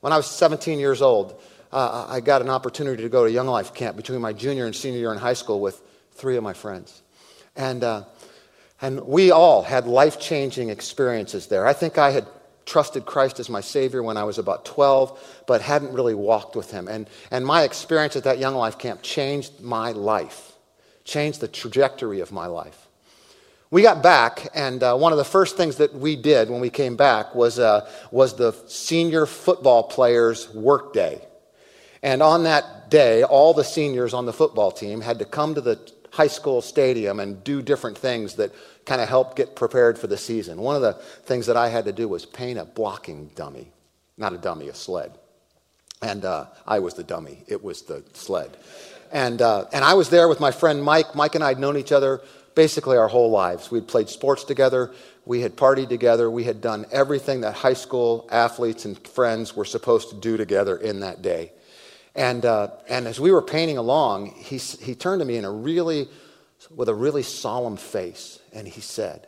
When 0.00 0.12
I 0.12 0.16
was 0.16 0.26
17 0.26 0.80
years 0.80 1.00
old, 1.00 1.40
uh, 1.70 2.06
I 2.08 2.18
got 2.18 2.42
an 2.42 2.50
opportunity 2.50 3.04
to 3.04 3.08
go 3.08 3.24
to 3.24 3.30
Young 3.30 3.46
Life 3.46 3.72
Camp 3.72 3.96
between 3.96 4.20
my 4.20 4.32
junior 4.32 4.66
and 4.66 4.74
senior 4.74 4.98
year 4.98 5.12
in 5.12 5.18
high 5.18 5.34
school 5.34 5.60
with 5.60 5.80
three 6.10 6.36
of 6.36 6.42
my 6.42 6.54
friends. 6.54 7.02
And, 7.54 7.84
uh, 7.84 8.02
and 8.82 9.06
we 9.06 9.30
all 9.30 9.62
had 9.62 9.86
life 9.86 10.18
changing 10.18 10.70
experiences 10.70 11.46
there. 11.46 11.68
I 11.68 11.72
think 11.72 11.98
I 11.98 12.10
had 12.10 12.26
trusted 12.66 13.06
Christ 13.06 13.38
as 13.38 13.48
my 13.48 13.60
Savior 13.60 14.02
when 14.02 14.16
I 14.16 14.24
was 14.24 14.38
about 14.38 14.64
12, 14.64 15.44
but 15.46 15.62
hadn't 15.62 15.92
really 15.92 16.14
walked 16.14 16.56
with 16.56 16.72
Him. 16.72 16.88
And, 16.88 17.08
and 17.30 17.46
my 17.46 17.62
experience 17.62 18.16
at 18.16 18.24
that 18.24 18.40
Young 18.40 18.56
Life 18.56 18.76
camp 18.76 19.02
changed 19.02 19.60
my 19.60 19.92
life, 19.92 20.54
changed 21.04 21.40
the 21.40 21.46
trajectory 21.46 22.18
of 22.18 22.32
my 22.32 22.46
life. 22.46 22.88
We 23.72 23.82
got 23.82 24.02
back, 24.02 24.48
and 24.52 24.82
uh, 24.82 24.96
one 24.96 25.12
of 25.12 25.18
the 25.18 25.24
first 25.24 25.56
things 25.56 25.76
that 25.76 25.94
we 25.94 26.16
did 26.16 26.50
when 26.50 26.60
we 26.60 26.70
came 26.70 26.96
back 26.96 27.36
was, 27.36 27.60
uh, 27.60 27.88
was 28.10 28.34
the 28.34 28.50
senior 28.66 29.26
football 29.26 29.84
players' 29.84 30.52
work 30.52 30.92
day. 30.92 31.24
And 32.02 32.20
on 32.20 32.42
that 32.44 32.90
day, 32.90 33.22
all 33.22 33.54
the 33.54 33.62
seniors 33.62 34.12
on 34.12 34.26
the 34.26 34.32
football 34.32 34.72
team 34.72 35.00
had 35.00 35.20
to 35.20 35.24
come 35.24 35.54
to 35.54 35.60
the 35.60 35.78
high 36.10 36.26
school 36.26 36.62
stadium 36.62 37.20
and 37.20 37.44
do 37.44 37.62
different 37.62 37.96
things 37.96 38.34
that 38.34 38.52
kind 38.86 39.00
of 39.00 39.08
help 39.08 39.36
get 39.36 39.54
prepared 39.54 39.96
for 39.96 40.08
the 40.08 40.16
season. 40.16 40.60
One 40.60 40.74
of 40.74 40.82
the 40.82 40.94
things 40.94 41.46
that 41.46 41.56
I 41.56 41.68
had 41.68 41.84
to 41.84 41.92
do 41.92 42.08
was 42.08 42.26
paint 42.26 42.58
a 42.58 42.64
blocking 42.64 43.30
dummy, 43.36 43.70
not 44.16 44.32
a 44.32 44.38
dummy, 44.38 44.66
a 44.68 44.74
sled. 44.74 45.16
And 46.02 46.24
uh, 46.24 46.46
I 46.66 46.80
was 46.80 46.94
the 46.94 47.04
dummy, 47.04 47.44
it 47.46 47.62
was 47.62 47.82
the 47.82 48.02
sled. 48.14 48.56
And, 49.12 49.42
uh, 49.42 49.66
and 49.72 49.84
I 49.84 49.94
was 49.94 50.08
there 50.08 50.28
with 50.28 50.40
my 50.40 50.50
friend 50.50 50.82
Mike. 50.82 51.14
Mike 51.14 51.34
and 51.34 51.42
I 51.42 51.48
had 51.48 51.58
known 51.58 51.76
each 51.76 51.92
other 51.92 52.20
basically 52.60 52.98
our 52.98 53.08
whole 53.08 53.30
lives. 53.30 53.70
We'd 53.70 53.88
played 53.88 54.10
sports 54.10 54.44
together, 54.44 54.92
we 55.24 55.40
had 55.40 55.56
partied 55.56 55.88
together, 55.88 56.30
we 56.30 56.44
had 56.44 56.60
done 56.60 56.84
everything 56.92 57.40
that 57.40 57.54
high 57.54 57.72
school 57.72 58.28
athletes 58.30 58.84
and 58.84 58.98
friends 59.08 59.56
were 59.56 59.64
supposed 59.64 60.10
to 60.10 60.14
do 60.14 60.36
together 60.36 60.76
in 60.76 61.00
that 61.00 61.22
day. 61.22 61.52
And, 62.14 62.44
uh, 62.44 62.68
and 62.86 63.08
as 63.08 63.18
we 63.18 63.32
were 63.32 63.40
painting 63.40 63.78
along, 63.78 64.34
he, 64.36 64.58
he 64.58 64.94
turned 64.94 65.20
to 65.20 65.24
me 65.24 65.36
in 65.36 65.46
a 65.46 65.50
really, 65.50 66.06
with 66.76 66.90
a 66.90 66.94
really 66.94 67.22
solemn 67.22 67.78
face, 67.78 68.40
and 68.52 68.68
he 68.68 68.82
said, 68.82 69.26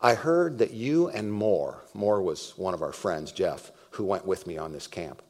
I 0.00 0.14
heard 0.14 0.56
that 0.60 0.70
you 0.70 1.10
and 1.10 1.30
Moore, 1.30 1.84
Moore 1.92 2.22
was 2.22 2.54
one 2.56 2.72
of 2.72 2.80
our 2.80 2.94
friends, 2.94 3.32
Jeff, 3.32 3.70
who 3.90 4.04
went 4.04 4.24
with 4.24 4.46
me 4.46 4.56
on 4.56 4.72
this 4.72 4.86
camp, 4.86 5.20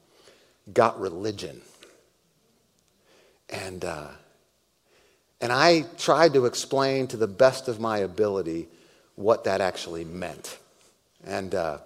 got 0.72 1.00
religion. 1.00 1.60
And, 3.50 3.84
uh, 3.84 4.10
and 5.44 5.52
I 5.52 5.82
tried 5.98 6.32
to 6.32 6.46
explain 6.46 7.06
to 7.08 7.18
the 7.18 7.26
best 7.26 7.68
of 7.68 7.78
my 7.78 7.98
ability 7.98 8.66
what 9.14 9.44
that 9.44 9.60
actually 9.60 10.02
meant. 10.02 10.58
And, 11.22 11.54
uh, 11.54 11.80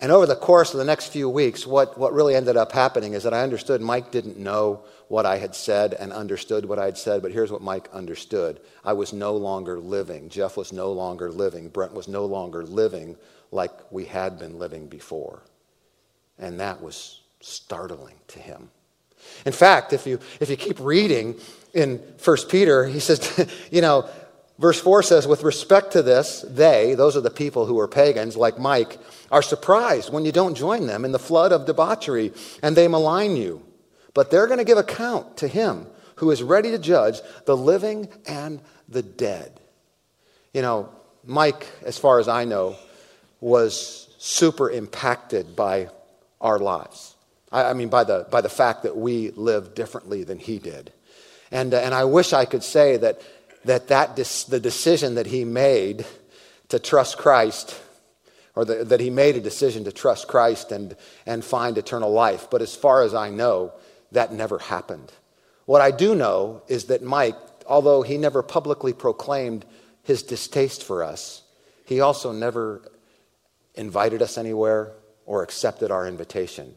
and 0.00 0.10
over 0.10 0.24
the 0.24 0.36
course 0.36 0.72
of 0.72 0.78
the 0.78 0.86
next 0.86 1.08
few 1.08 1.28
weeks, 1.28 1.66
what, 1.66 1.98
what 1.98 2.14
really 2.14 2.34
ended 2.34 2.56
up 2.56 2.72
happening 2.72 3.12
is 3.12 3.24
that 3.24 3.34
I 3.34 3.42
understood 3.42 3.82
Mike 3.82 4.10
didn't 4.10 4.38
know 4.38 4.84
what 5.08 5.26
I 5.26 5.36
had 5.36 5.54
said 5.54 5.92
and 5.92 6.14
understood 6.14 6.64
what 6.64 6.78
I 6.78 6.86
had 6.86 6.96
said, 6.96 7.20
but 7.20 7.30
here's 7.30 7.52
what 7.52 7.60
Mike 7.60 7.90
understood 7.92 8.58
I 8.82 8.94
was 8.94 9.12
no 9.12 9.36
longer 9.36 9.78
living. 9.78 10.30
Jeff 10.30 10.56
was 10.56 10.72
no 10.72 10.92
longer 10.92 11.30
living. 11.30 11.68
Brent 11.68 11.92
was 11.92 12.08
no 12.08 12.24
longer 12.24 12.64
living 12.64 13.16
like 13.50 13.92
we 13.92 14.06
had 14.06 14.38
been 14.38 14.58
living 14.58 14.86
before. 14.86 15.42
And 16.38 16.58
that 16.58 16.80
was 16.80 17.20
startling 17.42 18.16
to 18.28 18.38
him. 18.38 18.70
In 19.46 19.52
fact, 19.52 19.92
if 19.92 20.06
you, 20.06 20.18
if 20.40 20.50
you 20.50 20.56
keep 20.56 20.78
reading 20.80 21.38
in 21.72 21.98
1 22.22 22.36
Peter, 22.48 22.86
he 22.86 23.00
says, 23.00 23.48
you 23.70 23.80
know, 23.80 24.08
Verse 24.60 24.78
4 24.78 25.02
says, 25.02 25.26
With 25.26 25.42
respect 25.42 25.92
to 25.92 26.02
this, 26.02 26.42
they, 26.42 26.94
those 26.94 27.16
are 27.16 27.22
the 27.22 27.30
people 27.30 27.64
who 27.64 27.78
are 27.78 27.88
pagans 27.88 28.36
like 28.36 28.58
Mike, 28.58 28.98
are 29.32 29.40
surprised 29.40 30.12
when 30.12 30.26
you 30.26 30.32
don't 30.32 30.54
join 30.54 30.86
them 30.86 31.06
in 31.06 31.12
the 31.12 31.18
flood 31.18 31.50
of 31.50 31.64
debauchery 31.64 32.32
and 32.62 32.76
they 32.76 32.86
malign 32.86 33.36
you. 33.36 33.64
But 34.12 34.30
they're 34.30 34.46
going 34.46 34.58
to 34.58 34.64
give 34.64 34.76
account 34.76 35.38
to 35.38 35.48
him 35.48 35.86
who 36.16 36.30
is 36.30 36.42
ready 36.42 36.72
to 36.72 36.78
judge 36.78 37.20
the 37.46 37.56
living 37.56 38.08
and 38.26 38.60
the 38.86 39.02
dead. 39.02 39.58
You 40.52 40.60
know, 40.60 40.90
Mike, 41.24 41.66
as 41.82 41.96
far 41.96 42.18
as 42.18 42.28
I 42.28 42.44
know, 42.44 42.76
was 43.40 44.14
super 44.18 44.70
impacted 44.70 45.56
by 45.56 45.88
our 46.38 46.58
lives. 46.58 47.14
I, 47.50 47.70
I 47.70 47.72
mean, 47.72 47.88
by 47.88 48.04
the, 48.04 48.26
by 48.30 48.40
the 48.40 48.48
fact 48.48 48.82
that 48.82 48.96
we 48.96 49.30
live 49.30 49.74
differently 49.74 50.24
than 50.24 50.38
he 50.38 50.58
did. 50.58 50.92
And, 51.50 51.74
uh, 51.74 51.78
and 51.78 51.94
I 51.94 52.04
wish 52.04 52.32
I 52.32 52.44
could 52.44 52.62
say 52.62 52.96
that, 52.98 53.20
that, 53.64 53.88
that 53.88 54.16
dis, 54.16 54.44
the 54.44 54.60
decision 54.60 55.16
that 55.16 55.26
he 55.26 55.44
made 55.44 56.06
to 56.68 56.78
trust 56.78 57.18
Christ, 57.18 57.80
or 58.54 58.64
the, 58.64 58.84
that 58.84 59.00
he 59.00 59.10
made 59.10 59.36
a 59.36 59.40
decision 59.40 59.84
to 59.84 59.92
trust 59.92 60.28
Christ 60.28 60.72
and, 60.72 60.96
and 61.26 61.44
find 61.44 61.76
eternal 61.76 62.12
life. 62.12 62.48
But 62.50 62.62
as 62.62 62.74
far 62.74 63.02
as 63.02 63.14
I 63.14 63.30
know, 63.30 63.72
that 64.12 64.32
never 64.32 64.58
happened. 64.58 65.12
What 65.66 65.80
I 65.80 65.90
do 65.90 66.14
know 66.14 66.62
is 66.68 66.86
that 66.86 67.02
Mike, 67.02 67.36
although 67.66 68.02
he 68.02 68.18
never 68.18 68.42
publicly 68.42 68.92
proclaimed 68.92 69.64
his 70.02 70.22
distaste 70.22 70.82
for 70.82 71.04
us, 71.04 71.42
he 71.84 72.00
also 72.00 72.32
never 72.32 72.82
invited 73.74 74.22
us 74.22 74.38
anywhere 74.38 74.92
or 75.26 75.42
accepted 75.42 75.90
our 75.90 76.06
invitation. 76.06 76.74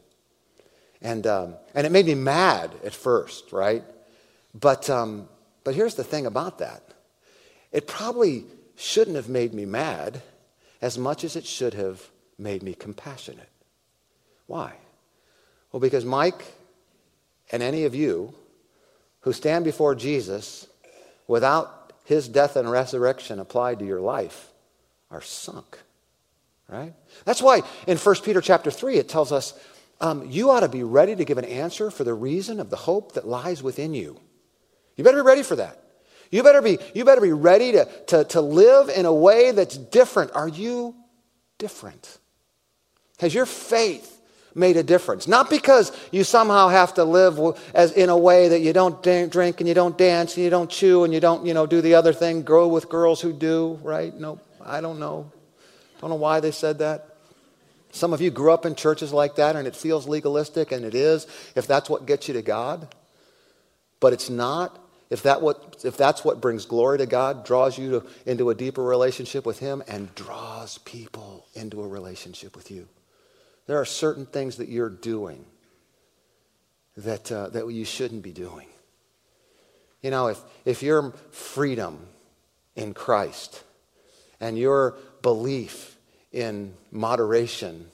And, 1.04 1.28
um, 1.28 1.56
and 1.76 1.86
it 1.86 1.92
made 1.92 2.06
me 2.06 2.16
mad 2.16 2.72
at 2.84 2.94
first, 2.94 3.52
right? 3.52 3.84
But, 4.56 4.90
um, 4.90 5.28
but 5.64 5.76
here's 5.76 5.96
the 5.96 6.04
thing 6.04 6.26
about 6.26 6.60
that 6.60 6.82
it 7.72 7.88
probably 7.88 8.46
shouldn't 8.76 9.16
have 9.16 9.30
made 9.30 9.54
me 9.54 9.66
mad 9.66 10.22
as 10.82 10.98
much 10.98 11.24
as 11.24 11.36
it 11.36 11.46
should 11.46 11.74
have 11.74 12.02
made 12.38 12.64
me 12.64 12.74
compassionate. 12.74 13.50
Why? 14.48 14.74
Well, 15.72 15.80
because 15.80 16.06
Mike 16.06 16.44
and 17.52 17.64
any 17.64 17.86
of 17.86 17.96
you 17.96 18.34
who 19.22 19.34
stand 19.34 19.66
before 19.66 19.96
Jesus 19.96 20.68
without 21.28 21.94
his 22.06 22.28
death 22.28 22.56
and 22.56 22.70
resurrection 22.70 23.40
applied 23.40 23.80
to 23.80 23.86
your 23.86 24.02
life 24.02 24.50
are 25.10 25.22
sunk. 25.22 25.80
Right? 26.68 26.94
That's 27.26 27.42
why 27.42 27.62
in 27.88 27.98
1 27.98 28.16
Peter 28.24 28.42
chapter 28.42 28.72
3 28.72 28.98
it 28.98 29.10
tells 29.10 29.32
us 29.32 29.54
um, 30.04 30.30
you 30.30 30.50
ought 30.50 30.60
to 30.60 30.68
be 30.68 30.84
ready 30.84 31.16
to 31.16 31.24
give 31.24 31.38
an 31.38 31.46
answer 31.46 31.90
for 31.90 32.04
the 32.04 32.14
reason 32.14 32.60
of 32.60 32.70
the 32.70 32.76
hope 32.76 33.14
that 33.14 33.26
lies 33.26 33.64
within 33.64 33.94
you. 33.94 34.20
You 34.98 35.04
better 35.06 35.24
be 35.24 35.26
ready 35.26 35.44
for 35.44 35.56
that. 35.56 35.82
You 36.30 36.44
better 36.44 36.62
be, 36.62 36.78
you 36.94 37.06
better 37.06 37.22
be 37.22 37.32
ready 37.32 37.72
to, 37.72 37.86
to, 38.08 38.24
to 38.26 38.42
live 38.42 38.90
in 38.90 39.06
a 39.06 39.14
way 39.14 39.52
that's 39.52 39.78
different. 39.78 40.32
Are 40.36 40.50
you 40.50 40.94
different? 41.58 42.18
Has 43.20 43.34
your 43.34 43.46
faith 43.46 44.20
made 44.54 44.76
a 44.76 44.84
difference? 44.84 45.26
Not 45.26 45.50
because 45.50 45.94
you 46.12 46.26
somehow 46.26 46.68
have 46.68 46.96
to 46.96 47.06
live 47.06 47.40
as 47.74 47.94
in 47.94 48.10
a 48.10 48.18
way 48.18 48.50
that 48.50 48.60
you 48.60 48.74
don't 48.74 49.02
drink 49.02 49.62
and 49.62 49.68
you 49.70 49.74
don't 49.74 49.98
dance 49.98 50.36
and 50.36 50.44
you 50.44 50.50
don't 50.50 50.70
chew 50.70 51.06
and 51.06 51.14
you 51.14 51.22
don't, 51.22 51.46
you 51.46 51.54
know, 51.54 51.66
do 51.66 51.80
the 51.80 51.96
other 51.96 52.12
thing, 52.12 52.42
grow 52.42 52.68
with 52.68 52.90
girls 52.90 53.22
who 53.22 53.32
do, 53.32 53.80
right? 53.82 54.14
No, 54.14 54.42
I 54.62 54.82
don't 54.82 55.00
know. 55.00 55.32
Don't 56.02 56.10
know 56.10 56.18
why 56.18 56.42
they 56.42 56.52
said 56.52 56.80
that. 56.80 57.13
Some 57.94 58.12
of 58.12 58.22
you 58.22 58.32
grew 58.32 58.52
up 58.52 58.66
in 58.66 58.74
churches 58.74 59.14
like 59.14 59.36
that 59.36 59.56
and 59.56 59.68
it 59.68 59.76
feels 59.76 60.08
legalistic, 60.08 60.72
and 60.72 60.84
it 60.84 60.96
is 60.96 61.28
if 61.56 61.68
that's 61.68 61.90
what 61.90 62.08
gets 62.08 62.28
you 62.28 62.34
to 62.34 62.42
God. 62.42 62.94
But 64.00 64.14
it's 64.14 64.30
not. 64.30 64.80
If, 65.12 65.22
that 65.24 65.44
what, 65.44 65.84
if 65.86 65.96
that's 65.96 66.26
what 66.26 66.42
brings 66.42 66.66
glory 66.66 66.98
to 66.98 67.06
God, 67.06 67.46
draws 67.46 67.78
you 67.78 67.92
to, 67.92 68.06
into 68.26 68.50
a 68.50 68.56
deeper 68.56 68.84
relationship 68.84 69.46
with 69.46 69.60
Him, 69.60 69.84
and 69.88 70.14
draws 70.16 70.80
people 70.80 71.46
into 71.54 71.84
a 71.84 71.88
relationship 71.88 72.56
with 72.56 72.72
you. 72.72 72.88
There 73.68 73.80
are 73.80 73.86
certain 73.86 74.26
things 74.26 74.58
that 74.58 74.70
you're 74.70 74.90
doing 74.90 75.46
that, 76.98 77.32
uh, 77.32 77.50
that 77.50 77.68
you 77.68 77.86
shouldn't 77.86 78.24
be 78.24 78.32
doing. 78.32 78.68
You 80.02 80.10
know, 80.10 80.28
if, 80.28 80.40
if 80.66 80.82
your 80.82 81.12
freedom 81.30 82.08
in 82.76 82.96
Christ 82.96 83.64
and 84.40 84.58
your 84.58 84.96
belief 85.22 85.93
in 86.34 86.74
moderation 86.92 87.90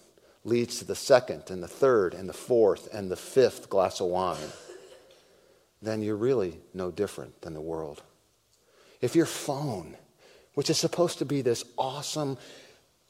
leads 0.45 0.79
to 0.79 0.85
the 0.85 0.95
second 0.95 1.43
and 1.49 1.61
the 1.61 1.67
third 1.67 2.13
and 2.13 2.27
the 2.27 2.33
fourth 2.33 2.91
and 2.93 3.11
the 3.11 3.15
fifth 3.15 3.69
glass 3.69 3.99
of 3.99 4.07
wine, 4.07 4.37
then 5.81 6.01
you're 6.01 6.15
really 6.15 6.57
no 6.73 6.89
different 6.89 7.41
than 7.41 7.53
the 7.53 7.61
world. 7.61 8.01
If 9.01 9.15
your 9.15 9.25
phone, 9.25 9.95
which 10.55 10.69
is 10.69 10.77
supposed 10.77 11.19
to 11.19 11.25
be 11.25 11.41
this 11.41 11.63
awesome 11.77 12.37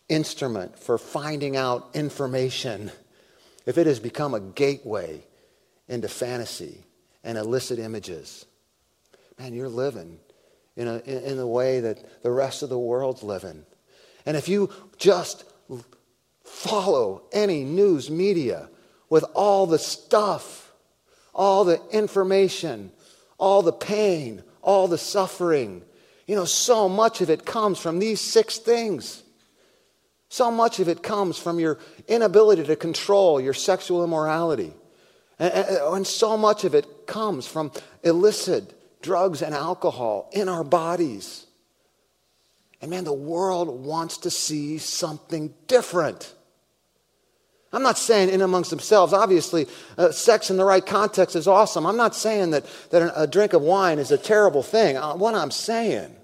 instrument 0.07 0.77
for 0.77 0.97
finding 0.97 1.55
out 1.55 1.89
information, 1.93 2.91
if 3.65 3.77
it 3.77 3.87
has 3.87 3.99
become 3.99 4.33
a 4.33 4.39
gateway 4.39 5.23
into 5.87 6.07
fantasy 6.07 6.83
and 7.23 7.37
illicit 7.37 7.79
images, 7.79 8.45
man, 9.37 9.53
you're 9.53 9.69
living 9.69 10.19
in, 10.75 10.87
a, 10.87 10.97
in, 10.99 11.37
the 11.37 11.47
way 11.47 11.79
that 11.81 12.23
the 12.23 12.31
rest 12.31 12.63
of 12.63 12.69
the 12.69 12.79
world's 12.79 13.23
living. 13.23 13.65
And 14.25 14.35
if 14.37 14.49
you 14.49 14.69
just 14.97 15.43
follow 16.43 17.23
any 17.31 17.63
news 17.63 18.09
media 18.09 18.69
with 19.09 19.23
all 19.33 19.65
the 19.65 19.79
stuff, 19.79 20.71
all 21.33 21.63
the 21.63 21.81
information, 21.91 22.91
all 23.37 23.61
the 23.61 23.73
pain, 23.73 24.43
all 24.61 24.87
the 24.87 24.97
suffering, 24.97 25.83
you 26.27 26.35
know, 26.35 26.45
so 26.45 26.87
much 26.89 27.21
of 27.21 27.29
it 27.29 27.45
comes 27.45 27.79
from 27.79 27.99
these 27.99 28.21
six 28.21 28.59
things. 28.59 29.23
So 30.29 30.51
much 30.51 30.79
of 30.79 30.87
it 30.87 31.01
comes 31.01 31.39
from 31.39 31.59
your 31.59 31.79
inability 32.07 32.63
to 32.65 32.75
control 32.75 33.41
your 33.41 33.55
sexual 33.55 34.03
immorality. 34.03 34.73
And, 35.39 36.05
so 36.05 36.37
much 36.37 36.65
of 36.65 36.75
it 36.75 37.07
comes 37.07 37.47
from 37.47 37.71
illicit 38.03 39.01
drugs 39.01 39.41
and 39.41 39.55
alcohol 39.55 40.29
in 40.33 40.49
our 40.49 40.63
bodies. 40.63 41.45
And 42.81 42.91
man, 42.91 43.03
the 43.03 43.13
world 43.13 43.85
wants 43.85 44.17
to 44.19 44.29
see 44.29 44.77
something 44.77 45.53
different. 45.67 46.33
I'm 47.71 47.83
not 47.83 47.97
saying 47.97 48.29
in 48.29 48.41
amongst 48.41 48.71
themselves. 48.71 49.13
Obviously, 49.13 49.67
uh, 49.97 50.11
sex 50.11 50.49
in 50.49 50.57
the 50.57 50.65
right 50.65 50.83
context 50.83 51.35
is 51.35 51.47
awesome. 51.47 51.85
I'm 51.85 51.97
not 51.97 52.15
saying 52.15 52.51
that, 52.51 52.65
that 52.89 53.13
a 53.15 53.27
drink 53.27 53.53
of 53.53 53.61
wine 53.61 53.99
is 53.99 54.11
a 54.11 54.17
terrible 54.17 54.63
thing. 54.63 54.97
Uh, 54.97 55.13
what 55.15 55.35
I'm 55.35 55.51
saying 55.51 56.15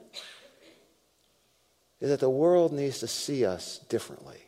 is 2.00 2.09
that 2.09 2.19
the 2.19 2.29
world 2.29 2.74
needs 2.74 3.00
to 3.00 3.07
see 3.07 3.45
us 3.45 3.79
differently. 3.89 4.39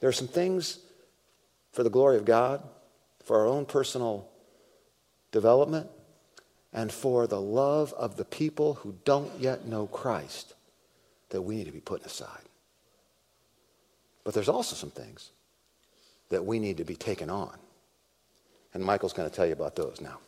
There 0.00 0.08
are 0.08 0.12
some 0.12 0.28
things 0.28 0.78
for 1.72 1.82
the 1.82 1.90
glory 1.90 2.16
of 2.16 2.24
God, 2.24 2.62
for 3.24 3.40
our 3.40 3.46
own 3.46 3.66
personal 3.66 4.28
development, 5.32 5.88
and 6.72 6.92
for 6.92 7.26
the 7.26 7.40
love 7.40 7.92
of 7.94 8.16
the 8.16 8.24
people 8.24 8.74
who 8.74 8.96
don't 9.04 9.38
yet 9.38 9.66
know 9.66 9.86
Christ 9.86 10.54
that 11.30 11.42
we 11.42 11.56
need 11.56 11.66
to 11.66 11.72
be 11.72 11.80
putting 11.80 12.06
aside. 12.06 12.48
But 14.24 14.34
there's 14.34 14.48
also 14.48 14.76
some 14.76 14.90
things 14.90 15.30
that 16.28 16.44
we 16.44 16.58
need 16.58 16.76
to 16.76 16.84
be 16.84 16.96
taken 16.96 17.30
on. 17.30 17.56
And 18.72 18.84
Michael's 18.84 19.12
going 19.12 19.28
to 19.28 19.34
tell 19.34 19.46
you 19.46 19.52
about 19.52 19.74
those 19.74 20.00
now. 20.00 20.18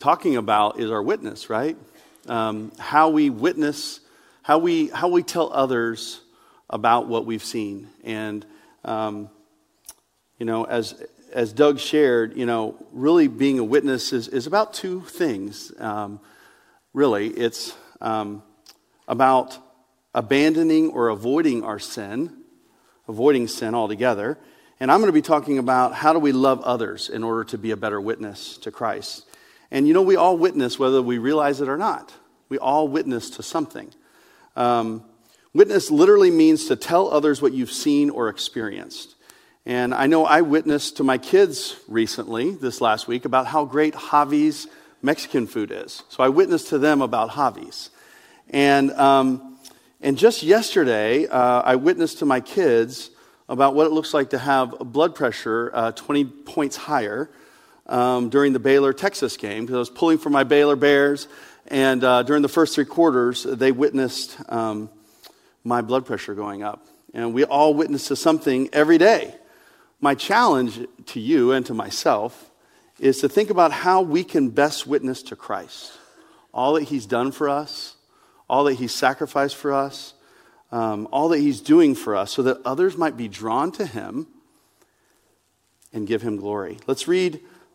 Talking 0.00 0.36
about 0.36 0.80
is 0.80 0.90
our 0.90 1.02
witness, 1.02 1.50
right? 1.50 1.76
Um, 2.26 2.72
how 2.78 3.10
we 3.10 3.30
witness, 3.30 4.00
how 4.42 4.58
we, 4.58 4.88
how 4.88 5.08
we 5.08 5.22
tell 5.22 5.52
others 5.52 6.20
about 6.70 7.06
what 7.06 7.26
we've 7.26 7.44
seen. 7.44 7.88
And, 8.02 8.44
um, 8.84 9.28
you 10.38 10.46
know, 10.46 10.64
as, 10.64 11.00
as 11.32 11.52
Doug 11.52 11.78
shared, 11.78 12.36
you 12.36 12.46
know, 12.46 12.76
really 12.92 13.28
being 13.28 13.58
a 13.58 13.64
witness 13.64 14.12
is, 14.14 14.26
is 14.28 14.46
about 14.46 14.72
two 14.72 15.02
things. 15.02 15.70
Um, 15.78 16.18
really, 16.94 17.28
it's 17.28 17.74
um, 18.00 18.42
about 19.06 19.58
abandoning 20.14 20.90
or 20.90 21.10
avoiding 21.10 21.62
our 21.62 21.78
sin, 21.78 22.38
avoiding 23.06 23.48
sin 23.48 23.74
altogether. 23.74 24.38
And 24.80 24.90
I'm 24.90 25.00
going 25.00 25.08
to 25.08 25.12
be 25.12 25.20
talking 25.20 25.58
about 25.58 25.92
how 25.92 26.14
do 26.14 26.18
we 26.18 26.32
love 26.32 26.62
others 26.62 27.10
in 27.10 27.22
order 27.22 27.44
to 27.44 27.58
be 27.58 27.70
a 27.70 27.76
better 27.76 28.00
witness 28.00 28.56
to 28.58 28.70
Christ. 28.70 29.26
And 29.70 29.86
you 29.86 29.94
know, 29.94 30.02
we 30.02 30.16
all 30.16 30.36
witness 30.36 30.78
whether 30.78 31.00
we 31.00 31.18
realize 31.18 31.60
it 31.60 31.68
or 31.68 31.76
not. 31.76 32.12
We 32.48 32.58
all 32.58 32.88
witness 32.88 33.30
to 33.30 33.42
something. 33.42 33.90
Um, 34.56 35.04
witness 35.54 35.90
literally 35.90 36.30
means 36.30 36.66
to 36.66 36.76
tell 36.76 37.08
others 37.08 37.40
what 37.40 37.52
you've 37.52 37.70
seen 37.70 38.10
or 38.10 38.28
experienced. 38.28 39.14
And 39.66 39.94
I 39.94 40.06
know 40.06 40.24
I 40.24 40.40
witnessed 40.40 40.96
to 40.96 41.04
my 41.04 41.18
kids 41.18 41.76
recently, 41.86 42.52
this 42.52 42.80
last 42.80 43.06
week, 43.06 43.24
about 43.24 43.46
how 43.46 43.64
great 43.64 43.94
Javi's 43.94 44.66
Mexican 45.02 45.46
food 45.46 45.70
is. 45.70 46.02
So 46.08 46.22
I 46.22 46.28
witnessed 46.28 46.68
to 46.68 46.78
them 46.78 47.02
about 47.02 47.30
Javi's. 47.30 47.90
And, 48.48 48.90
um, 48.92 49.58
and 50.00 50.18
just 50.18 50.42
yesterday, 50.42 51.26
uh, 51.26 51.62
I 51.62 51.76
witnessed 51.76 52.18
to 52.18 52.26
my 52.26 52.40
kids 52.40 53.10
about 53.48 53.74
what 53.74 53.86
it 53.86 53.90
looks 53.90 54.14
like 54.14 54.30
to 54.30 54.38
have 54.38 54.70
blood 54.78 55.14
pressure 55.14 55.70
uh, 55.74 55.92
20 55.92 56.24
points 56.24 56.76
higher 56.76 57.30
um, 57.90 58.30
during 58.30 58.52
the 58.52 58.60
Baylor 58.60 58.92
Texas 58.92 59.36
game 59.36 59.66
because 59.66 59.74
I 59.74 59.78
was 59.78 59.90
pulling 59.90 60.18
for 60.18 60.30
my 60.30 60.44
Baylor 60.44 60.76
Bears. 60.76 61.28
And 61.66 62.02
uh, 62.02 62.22
during 62.22 62.42
the 62.42 62.48
first 62.48 62.74
three 62.74 62.84
quarters, 62.84 63.42
they 63.42 63.72
witnessed 63.72 64.36
um, 64.48 64.88
my 65.64 65.82
blood 65.82 66.06
pressure 66.06 66.34
going 66.34 66.62
up. 66.62 66.86
And 67.12 67.34
we 67.34 67.44
all 67.44 67.74
witness 67.74 68.08
to 68.08 68.16
something 68.16 68.70
every 68.72 68.96
day. 68.96 69.34
My 70.00 70.14
challenge 70.14 70.80
to 71.06 71.20
you 71.20 71.52
and 71.52 71.66
to 71.66 71.74
myself 71.74 72.50
is 72.98 73.20
to 73.20 73.28
think 73.28 73.50
about 73.50 73.72
how 73.72 74.02
we 74.02 74.24
can 74.24 74.50
best 74.50 74.86
witness 74.86 75.22
to 75.24 75.36
Christ. 75.36 75.92
All 76.54 76.74
that 76.74 76.84
He's 76.84 77.06
done 77.06 77.32
for 77.32 77.48
us, 77.48 77.96
all 78.48 78.64
that 78.64 78.74
He's 78.74 78.94
sacrificed 78.94 79.56
for 79.56 79.72
us, 79.72 80.14
um, 80.72 81.08
all 81.12 81.28
that 81.30 81.38
He's 81.38 81.60
doing 81.60 81.94
for 81.94 82.14
us, 82.14 82.32
so 82.32 82.42
that 82.42 82.58
others 82.64 82.96
might 82.96 83.16
be 83.16 83.28
drawn 83.28 83.72
to 83.72 83.84
Him 83.84 84.28
and 85.92 86.06
give 86.06 86.22
Him 86.22 86.36
glory. 86.36 86.78
Let's 86.86 87.08
read 87.08 87.40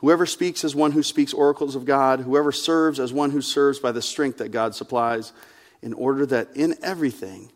Whoever 0.00 0.24
speaks 0.24 0.64
as 0.64 0.74
one 0.74 0.92
who 0.92 1.02
speaks 1.02 1.34
oracles 1.34 1.76
of 1.76 1.84
God, 1.84 2.20
whoever 2.20 2.52
serves 2.52 2.98
as 2.98 3.12
one 3.12 3.30
who 3.30 3.42
serves 3.42 3.78
by 3.78 3.92
the 3.92 4.00
strength 4.00 4.38
that 4.38 4.48
God 4.48 4.74
supplies, 4.74 5.34
in 5.82 5.92
order 5.92 6.24
that 6.24 6.56
in 6.56 6.74
everything 6.82 7.52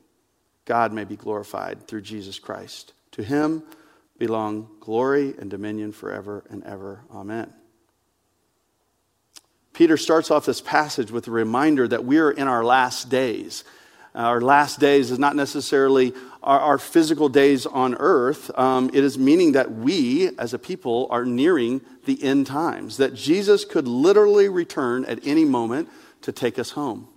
God 0.67 0.93
may 0.93 1.05
be 1.05 1.17
glorified 1.17 1.89
through 1.89 2.03
Jesus 2.03 2.39
Christ. 2.39 2.93
To 3.13 3.23
him 3.23 3.63
belong 4.19 4.69
glory 4.81 5.35
and 5.39 5.51
dominion 5.51 5.93
forever 5.93 6.45
and 6.51 6.63
ever. 6.65 7.01
Amen. 7.11 7.51
Peter 9.73 9.97
starts 9.97 10.31
off 10.31 10.45
this 10.45 10.61
passage 10.61 11.11
with 11.11 11.27
a 11.29 11.31
reminder 11.33 11.89
that 11.89 12.05
we 12.05 12.19
are 12.19 12.31
in 12.31 12.47
our 12.47 12.63
last 12.63 13.09
days. 13.09 13.65
Our 14.15 14.41
last 14.41 14.79
days 14.79 15.11
is 15.11 15.19
not 15.19 15.35
necessarily 15.35 16.13
our, 16.43 16.61
our 16.61 16.79
physical 16.79 17.29
days 17.29 17.67
on 17.67 17.97
earth. 17.97 18.57
Um, 18.57 18.91
it 18.93 19.03
is 19.03 19.19
meaning 19.19 19.53
that 19.53 19.73
we, 19.73 20.31
as 20.39 20.55
a 20.55 20.59
people, 20.59 21.09
are 21.11 21.25
nearing 21.25 21.81
the 22.05 22.23
end 22.23 22.47
times, 22.47 22.99
that 22.99 23.15
Jesus 23.15 23.65
could 23.65 23.89
literally 23.89 24.49
return 24.49 25.05
at 25.07 25.27
any 25.27 25.45
moment 25.45 25.89
to 26.23 26.31
take 26.31 26.59
us 26.59 26.71
home. 26.71 27.09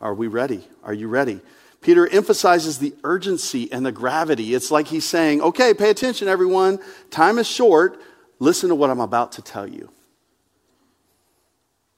Are 0.00 0.14
we 0.14 0.26
ready? 0.26 0.66
Are 0.84 0.92
you 0.92 1.08
ready? 1.08 1.40
Peter 1.80 2.06
emphasizes 2.06 2.78
the 2.78 2.94
urgency 3.04 3.70
and 3.72 3.86
the 3.86 3.92
gravity. 3.92 4.52
It's 4.52 4.70
like 4.70 4.88
he's 4.88 5.04
saying, 5.04 5.40
okay, 5.40 5.72
pay 5.72 5.90
attention, 5.90 6.28
everyone. 6.28 6.78
Time 7.10 7.38
is 7.38 7.46
short. 7.46 8.00
Listen 8.38 8.68
to 8.68 8.74
what 8.74 8.90
I'm 8.90 9.00
about 9.00 9.32
to 9.32 9.42
tell 9.42 9.66
you. 9.66 9.90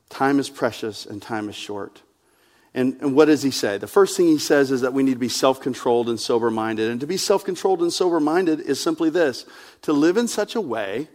Time 0.08 0.38
is 0.38 0.50
precious 0.50 1.06
and 1.06 1.20
time 1.20 1.48
is 1.48 1.56
short. 1.56 2.02
And, 2.72 2.96
and 3.00 3.14
what 3.16 3.24
does 3.24 3.42
he 3.42 3.50
say? 3.50 3.78
The 3.78 3.88
first 3.88 4.16
thing 4.16 4.26
he 4.26 4.38
says 4.38 4.70
is 4.70 4.82
that 4.82 4.92
we 4.92 5.02
need 5.02 5.14
to 5.14 5.18
be 5.18 5.28
self 5.28 5.60
controlled 5.60 6.08
and 6.08 6.20
sober 6.20 6.50
minded. 6.50 6.90
And 6.90 7.00
to 7.00 7.06
be 7.06 7.16
self 7.16 7.44
controlled 7.44 7.82
and 7.82 7.92
sober 7.92 8.20
minded 8.20 8.60
is 8.60 8.80
simply 8.80 9.10
this 9.10 9.44
to 9.82 9.92
live 9.92 10.16
in 10.16 10.28
such 10.28 10.54
a 10.54 10.60
way 10.60 11.08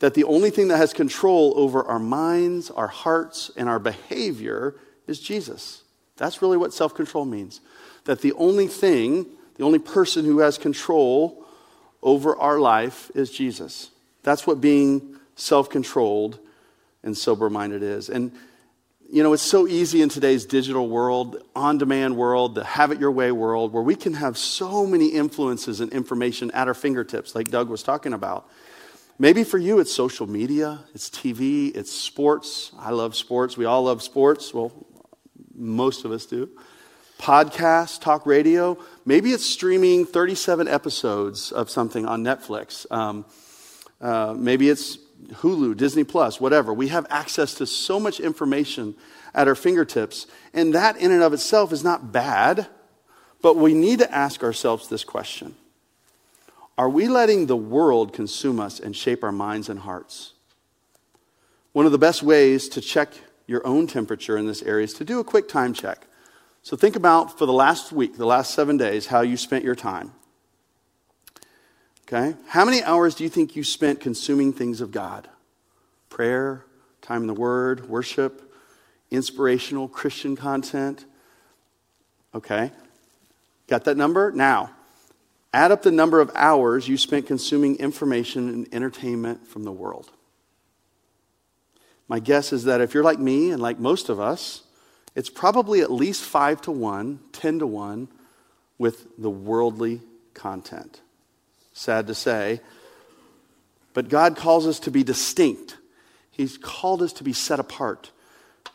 that 0.00 0.14
the 0.14 0.24
only 0.24 0.50
thing 0.50 0.68
that 0.68 0.76
has 0.76 0.92
control 0.92 1.54
over 1.56 1.82
our 1.82 1.98
minds, 1.98 2.70
our 2.70 2.86
hearts, 2.86 3.50
and 3.56 3.68
our 3.68 3.78
behavior 3.78 4.76
is 5.06 5.18
Jesus. 5.18 5.82
That's 6.16 6.42
really 6.42 6.56
what 6.56 6.74
self 6.74 6.94
control 6.94 7.24
means. 7.24 7.60
That 8.04 8.20
the 8.20 8.32
only 8.34 8.66
thing, 8.66 9.26
the 9.56 9.64
only 9.64 9.78
person 9.78 10.24
who 10.24 10.40
has 10.40 10.58
control 10.58 11.44
over 12.02 12.36
our 12.36 12.60
life 12.60 13.10
is 13.14 13.30
Jesus. 13.30 13.90
That's 14.24 14.46
what 14.46 14.60
being 14.60 15.16
self 15.36 15.70
controlled 15.70 16.38
and 17.02 17.16
sober 17.16 17.48
minded 17.48 17.82
is. 17.82 18.10
And, 18.10 18.32
you 19.10 19.22
know, 19.22 19.32
it's 19.32 19.42
so 19.42 19.66
easy 19.66 20.02
in 20.02 20.10
today's 20.10 20.44
digital 20.44 20.88
world, 20.88 21.42
on 21.56 21.78
demand 21.78 22.16
world, 22.16 22.54
the 22.54 22.64
have 22.64 22.92
it 22.92 23.00
your 23.00 23.10
way 23.10 23.32
world, 23.32 23.72
where 23.72 23.82
we 23.82 23.94
can 23.94 24.12
have 24.14 24.36
so 24.36 24.86
many 24.86 25.08
influences 25.08 25.80
and 25.80 25.90
information 25.92 26.50
at 26.50 26.68
our 26.68 26.74
fingertips, 26.74 27.34
like 27.34 27.50
Doug 27.50 27.70
was 27.70 27.82
talking 27.82 28.12
about. 28.12 28.46
Maybe 29.18 29.44
for 29.44 29.56
you, 29.56 29.80
it's 29.80 29.92
social 29.92 30.26
media, 30.26 30.80
it's 30.94 31.08
TV, 31.08 31.74
it's 31.74 31.90
sports. 31.90 32.70
I 32.78 32.90
love 32.90 33.16
sports. 33.16 33.56
We 33.56 33.64
all 33.64 33.84
love 33.84 34.02
sports. 34.02 34.52
Well, 34.52 34.72
most 35.54 36.04
of 36.04 36.12
us 36.12 36.26
do. 36.26 36.50
Podcast, 37.18 38.02
talk 38.02 38.26
radio. 38.26 38.78
Maybe 39.06 39.32
it's 39.32 39.44
streaming 39.46 40.04
37 40.04 40.68
episodes 40.68 41.50
of 41.50 41.70
something 41.70 42.04
on 42.06 42.22
Netflix. 42.22 42.86
Um, 42.92 43.24
uh, 44.00 44.34
maybe 44.36 44.68
it's 44.68 44.98
Hulu, 45.26 45.76
Disney 45.76 46.04
Plus, 46.04 46.40
whatever. 46.40 46.72
We 46.72 46.88
have 46.88 47.06
access 47.10 47.54
to 47.54 47.66
so 47.66 47.98
much 47.98 48.20
information 48.20 48.94
at 49.34 49.48
our 49.48 49.54
fingertips. 49.54 50.26
And 50.54 50.74
that, 50.74 50.96
in 50.96 51.10
and 51.10 51.22
of 51.22 51.32
itself, 51.32 51.72
is 51.72 51.84
not 51.84 52.12
bad. 52.12 52.68
But 53.40 53.56
we 53.56 53.74
need 53.74 54.00
to 54.00 54.12
ask 54.12 54.42
ourselves 54.42 54.88
this 54.88 55.04
question 55.04 55.54
Are 56.76 56.88
we 56.88 57.08
letting 57.08 57.46
the 57.46 57.56
world 57.56 58.12
consume 58.12 58.60
us 58.60 58.80
and 58.80 58.96
shape 58.96 59.22
our 59.22 59.32
minds 59.32 59.68
and 59.68 59.80
hearts? 59.80 60.34
One 61.72 61.86
of 61.86 61.92
the 61.92 61.98
best 61.98 62.22
ways 62.22 62.68
to 62.70 62.80
check 62.80 63.12
your 63.46 63.66
own 63.66 63.86
temperature 63.86 64.36
in 64.36 64.46
this 64.46 64.62
area 64.62 64.84
is 64.84 64.94
to 64.94 65.04
do 65.04 65.20
a 65.20 65.24
quick 65.24 65.48
time 65.48 65.72
check. 65.72 66.06
So 66.62 66.76
think 66.76 66.96
about 66.96 67.38
for 67.38 67.46
the 67.46 67.52
last 67.52 67.92
week, 67.92 68.16
the 68.16 68.26
last 68.26 68.52
seven 68.52 68.76
days, 68.76 69.06
how 69.06 69.20
you 69.20 69.36
spent 69.36 69.64
your 69.64 69.74
time. 69.74 70.12
Okay? 72.08 72.34
How 72.46 72.64
many 72.64 72.82
hours 72.82 73.14
do 73.14 73.24
you 73.24 73.28
think 73.28 73.54
you 73.54 73.62
spent 73.62 74.00
consuming 74.00 74.54
things 74.54 74.80
of 74.80 74.90
God? 74.90 75.28
Prayer, 76.08 76.64
time 77.02 77.20
in 77.20 77.26
the 77.26 77.34
Word, 77.34 77.86
worship, 77.86 78.50
inspirational 79.10 79.88
Christian 79.88 80.34
content? 80.34 81.04
Okay? 82.34 82.72
Got 83.66 83.84
that 83.84 83.98
number? 83.98 84.32
Now, 84.32 84.70
add 85.52 85.70
up 85.70 85.82
the 85.82 85.90
number 85.90 86.20
of 86.20 86.30
hours 86.34 86.88
you 86.88 86.96
spent 86.96 87.26
consuming 87.26 87.76
information 87.76 88.48
and 88.48 88.74
entertainment 88.74 89.46
from 89.46 89.64
the 89.64 89.72
world. 89.72 90.10
My 92.08 92.20
guess 92.20 92.54
is 92.54 92.64
that 92.64 92.80
if 92.80 92.94
you're 92.94 93.04
like 93.04 93.18
me 93.18 93.50
and 93.50 93.60
like 93.60 93.78
most 93.78 94.08
of 94.08 94.18
us, 94.18 94.62
it's 95.14 95.28
probably 95.28 95.82
at 95.82 95.92
least 95.92 96.22
5 96.22 96.62
to 96.62 96.70
1, 96.70 97.20
10 97.32 97.58
to 97.58 97.66
1 97.66 98.08
with 98.78 99.06
the 99.18 99.28
worldly 99.28 100.00
content. 100.32 101.02
Sad 101.78 102.08
to 102.08 102.14
say. 102.14 102.60
But 103.94 104.08
God 104.08 104.36
calls 104.36 104.66
us 104.66 104.80
to 104.80 104.90
be 104.90 105.04
distinct. 105.04 105.76
He's 106.32 106.58
called 106.58 107.02
us 107.02 107.12
to 107.14 107.24
be 107.24 107.32
set 107.32 107.60
apart, 107.60 108.10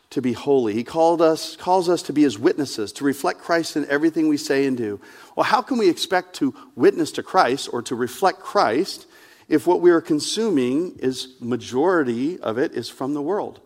to 0.08 0.22
be 0.22 0.32
holy. 0.32 0.72
He 0.72 0.84
called 0.84 1.20
us, 1.20 1.54
calls 1.54 1.90
us 1.90 2.00
to 2.04 2.14
be 2.14 2.22
his 2.22 2.38
witnesses, 2.38 2.92
to 2.92 3.04
reflect 3.04 3.40
Christ 3.40 3.76
in 3.76 3.86
everything 3.90 4.28
we 4.28 4.38
say 4.38 4.64
and 4.64 4.74
do. 4.74 5.02
Well, 5.36 5.44
how 5.44 5.60
can 5.60 5.76
we 5.76 5.90
expect 5.90 6.36
to 6.36 6.54
witness 6.76 7.12
to 7.12 7.22
Christ 7.22 7.68
or 7.70 7.82
to 7.82 7.94
reflect 7.94 8.40
Christ 8.40 9.06
if 9.50 9.66
what 9.66 9.82
we 9.82 9.90
are 9.90 10.00
consuming 10.00 10.96
is 10.98 11.28
majority 11.40 12.40
of 12.40 12.56
it 12.56 12.72
is 12.72 12.88
from 12.88 13.12
the 13.12 13.20
world. 13.20 13.60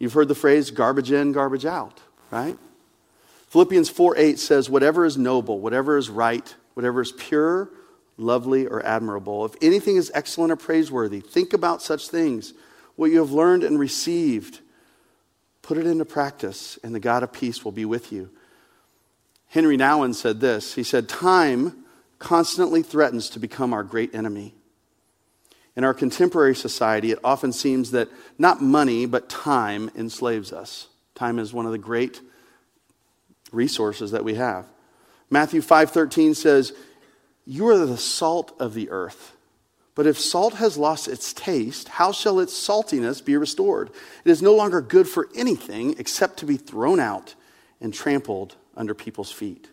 You've 0.00 0.14
heard 0.14 0.26
the 0.26 0.34
phrase 0.34 0.72
garbage 0.72 1.12
in, 1.12 1.30
garbage 1.30 1.64
out, 1.64 2.00
right? 2.32 2.58
Philippians 3.50 3.88
4 3.88 4.16
8 4.16 4.38
says, 4.40 4.68
Whatever 4.68 5.04
is 5.04 5.16
noble, 5.16 5.60
whatever 5.60 5.96
is 5.96 6.10
right, 6.10 6.52
whatever 6.74 7.00
is 7.00 7.12
pure, 7.12 7.70
lovely, 8.18 8.66
or 8.66 8.84
admirable, 8.84 9.44
if 9.44 9.54
anything 9.62 9.96
is 9.96 10.10
excellent 10.14 10.52
or 10.52 10.56
praiseworthy, 10.56 11.20
think 11.20 11.52
about 11.52 11.80
such 11.82 12.08
things. 12.08 12.52
What 12.96 13.10
you 13.10 13.18
have 13.18 13.30
learned 13.30 13.64
and 13.64 13.78
received, 13.78 14.60
put 15.62 15.78
it 15.78 15.86
into 15.86 16.04
practice, 16.04 16.78
and 16.82 16.94
the 16.94 17.00
God 17.00 17.22
of 17.22 17.32
peace 17.32 17.64
will 17.64 17.72
be 17.72 17.84
with 17.84 18.12
you. 18.12 18.30
Henry 19.46 19.78
Nouwen 19.78 20.14
said 20.14 20.40
this 20.40 20.74
He 20.74 20.82
said, 20.82 21.08
Time 21.08 21.84
constantly 22.18 22.82
threatens 22.82 23.30
to 23.30 23.38
become 23.38 23.72
our 23.72 23.84
great 23.84 24.14
enemy. 24.14 24.54
In 25.76 25.84
our 25.84 25.94
contemporary 25.94 26.56
society, 26.56 27.12
it 27.12 27.20
often 27.22 27.52
seems 27.52 27.92
that 27.92 28.08
not 28.36 28.60
money, 28.60 29.06
but 29.06 29.28
time 29.28 29.90
enslaves 29.94 30.52
us. 30.52 30.88
Time 31.14 31.38
is 31.38 31.52
one 31.52 31.66
of 31.66 31.72
the 31.72 31.78
great 31.78 32.20
resources 33.52 34.10
that 34.10 34.24
we 34.24 34.34
have. 34.34 34.66
Matthew 35.30 35.60
5:13 35.60 36.34
says, 36.34 36.72
"You 37.50 37.66
are 37.68 37.86
the 37.86 37.96
salt 37.96 38.54
of 38.60 38.74
the 38.74 38.90
earth. 38.90 39.32
But 39.94 40.06
if 40.06 40.20
salt 40.20 40.54
has 40.54 40.76
lost 40.76 41.08
its 41.08 41.32
taste, 41.32 41.88
how 41.88 42.12
shall 42.12 42.40
its 42.40 42.52
saltiness 42.52 43.24
be 43.24 43.38
restored? 43.38 43.90
It 44.24 44.30
is 44.30 44.42
no 44.42 44.54
longer 44.54 44.82
good 44.82 45.08
for 45.08 45.28
anything 45.34 45.96
except 45.98 46.36
to 46.40 46.46
be 46.46 46.58
thrown 46.58 47.00
out 47.00 47.34
and 47.80 47.92
trampled 47.92 48.54
under 48.76 48.92
people's 48.92 49.32
feet. 49.32 49.66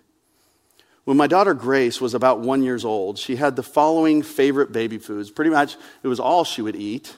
When 1.03 1.17
my 1.17 1.27
daughter 1.27 1.53
Grace 1.53 1.99
was 1.99 2.13
about 2.13 2.39
one 2.39 2.63
years 2.63 2.85
old, 2.85 3.19
she 3.19 3.35
had 3.35 3.57
the 3.57 3.61
following 3.61 4.23
favorite 4.23 4.71
baby 4.71 4.97
foods. 4.97 5.29
Pretty 5.29 5.51
much, 5.51 5.75
it 6.01 6.07
was 6.07 6.19
all 6.19 6.45
she 6.45 6.61
would 6.61 6.77
eat 6.77 7.17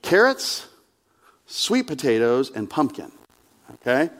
carrots, 0.00 0.66
sweet 1.46 1.86
potatoes, 1.86 2.50
and 2.50 2.70
pumpkin. 2.70 3.12
Okay? 3.74 4.10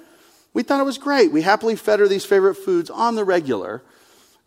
We 0.53 0.63
thought 0.63 0.81
it 0.81 0.85
was 0.85 0.99
great. 0.99 1.33
We 1.33 1.41
happily 1.41 1.75
fed 1.75 2.01
her 2.01 2.07
these 2.07 2.27
favorite 2.27 2.57
foods 2.57 2.91
on 2.91 3.15
the 3.15 3.25
regular 3.25 3.83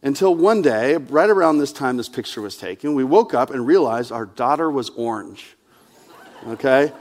until 0.03 0.35
one 0.35 0.61
day, 0.61 0.97
right 0.97 1.29
around 1.29 1.57
this 1.57 1.71
time 1.73 1.97
this 1.97 2.09
picture 2.09 2.41
was 2.41 2.57
taken, 2.57 2.93
we 2.93 3.03
woke 3.03 3.33
up 3.33 3.49
and 3.49 3.65
realized 3.65 4.11
our 4.11 4.25
daughter 4.25 4.69
was 4.69 4.89
orange. 4.91 5.55
Okay? 6.47 6.91